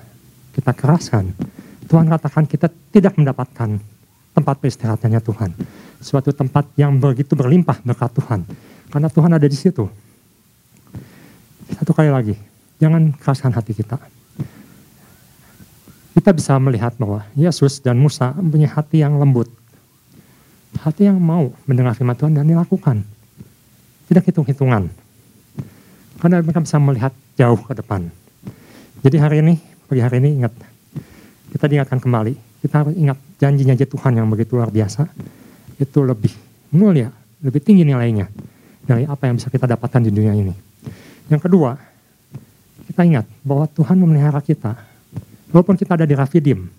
kita 0.55 0.70
keraskan, 0.76 1.33
Tuhan 1.90 2.07
katakan 2.07 2.46
kita 2.46 2.70
tidak 2.94 3.18
mendapatkan 3.18 3.83
tempat 4.31 4.55
peristirahatannya 4.62 5.20
Tuhan. 5.20 5.50
Suatu 5.98 6.31
tempat 6.31 6.70
yang 6.79 6.94
begitu 6.96 7.35
berlimpah 7.35 7.83
berkat 7.83 8.14
Tuhan. 8.14 8.40
Karena 8.88 9.11
Tuhan 9.11 9.31
ada 9.35 9.44
di 9.44 9.59
situ. 9.59 9.90
Satu 11.74 11.90
kali 11.90 12.14
lagi, 12.14 12.38
jangan 12.79 13.11
keraskan 13.18 13.50
hati 13.50 13.74
kita 13.74 13.98
kita 16.20 16.37
bisa 16.37 16.53
melihat 16.61 16.92
bahwa 17.00 17.24
Yesus 17.33 17.81
dan 17.81 17.96
Musa 17.96 18.37
punya 18.37 18.68
hati 18.68 19.00
yang 19.00 19.16
lembut. 19.16 19.48
Hati 20.85 21.09
yang 21.09 21.16
mau 21.16 21.48
mendengar 21.64 21.96
firman 21.96 22.12
Tuhan 22.12 22.37
dan 22.37 22.44
dilakukan. 22.44 23.00
Tidak 24.05 24.24
hitung-hitungan. 24.29 24.92
Karena 26.20 26.44
mereka 26.44 26.61
bisa 26.61 26.76
melihat 26.76 27.16
jauh 27.40 27.57
ke 27.57 27.72
depan. 27.72 28.12
Jadi 29.00 29.16
hari 29.16 29.40
ini, 29.40 29.55
pagi 29.88 30.05
hari 30.05 30.20
ini 30.20 30.44
ingat, 30.44 30.53
kita 31.51 31.65
diingatkan 31.67 31.99
kembali. 31.99 32.35
Kita 32.61 32.85
harus 32.85 32.95
ingat 32.97 33.19
janjinya 33.41 33.75
Tuhan 33.75 34.13
yang 34.17 34.29
begitu 34.29 34.57
luar 34.57 34.71
biasa. 34.71 35.09
Itu 35.81 36.05
lebih 36.05 36.33
mulia, 36.73 37.09
lebih 37.41 37.61
tinggi 37.65 37.85
nilainya 37.85 38.29
dari 38.85 39.09
apa 39.09 39.29
yang 39.29 39.41
bisa 39.41 39.49
kita 39.49 39.67
dapatkan 39.67 40.01
di 40.07 40.11
dunia 40.13 40.37
ini. 40.37 40.53
Yang 41.33 41.49
kedua, 41.49 41.79
kita 42.91 43.01
ingat 43.07 43.27
bahwa 43.43 43.65
Tuhan 43.71 43.97
memelihara 43.97 44.43
kita 44.45 44.91
Walaupun 45.51 45.75
kita 45.75 45.99
ada 45.99 46.07
di 46.07 46.15
Rafidim, 46.15 46.71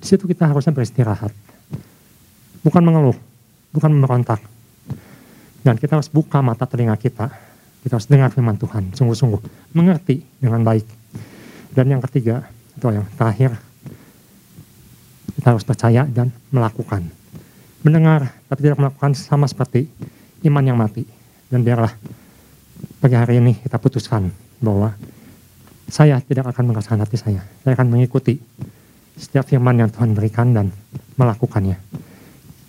di 0.00 0.06
situ 0.08 0.24
kita 0.24 0.48
harusnya 0.48 0.72
beristirahat. 0.72 1.36
Bukan 2.64 2.80
mengeluh, 2.80 3.16
bukan 3.76 3.92
memberontak. 3.92 4.40
Dan 5.60 5.76
kita 5.76 6.00
harus 6.00 6.08
buka 6.08 6.40
mata 6.40 6.64
telinga 6.64 6.96
kita. 6.96 7.28
Kita 7.84 7.92
harus 8.00 8.08
dengar 8.08 8.32
firman 8.32 8.56
Tuhan, 8.56 8.96
sungguh-sungguh. 8.96 9.70
Mengerti 9.76 10.24
dengan 10.40 10.64
baik. 10.64 10.88
Dan 11.76 11.92
yang 11.92 12.00
ketiga, 12.08 12.48
itu 12.72 12.88
yang 12.88 13.04
terakhir, 13.20 13.52
kita 15.34 15.56
harus 15.56 15.64
percaya 15.66 16.06
dan 16.06 16.30
melakukan. 16.54 17.06
Mendengar, 17.82 18.34
tapi 18.46 18.66
tidak 18.66 18.78
melakukan 18.78 19.14
sama 19.18 19.46
seperti 19.50 19.90
iman 20.46 20.64
yang 20.64 20.78
mati. 20.78 21.06
Dan 21.46 21.62
biarlah 21.62 21.94
pagi 22.98 23.14
hari 23.14 23.38
ini 23.38 23.54
kita 23.62 23.78
putuskan 23.78 24.30
bahwa 24.58 24.94
saya 25.86 26.18
tidak 26.22 26.50
akan 26.50 26.70
mengeraskan 26.70 26.98
hati 27.02 27.16
saya. 27.18 27.42
Saya 27.62 27.78
akan 27.78 27.94
mengikuti 27.94 28.38
setiap 29.14 29.46
firman 29.46 29.78
yang 29.78 29.90
Tuhan 29.90 30.12
berikan 30.12 30.50
dan 30.50 30.74
melakukannya. 31.14 31.78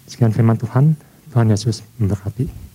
Sekian 0.05 0.31
firman 0.31 0.55
Tuhan, 0.55 0.93
Tuhan 1.33 1.47
Yesus 1.49 1.83
memberkati. 1.97 2.66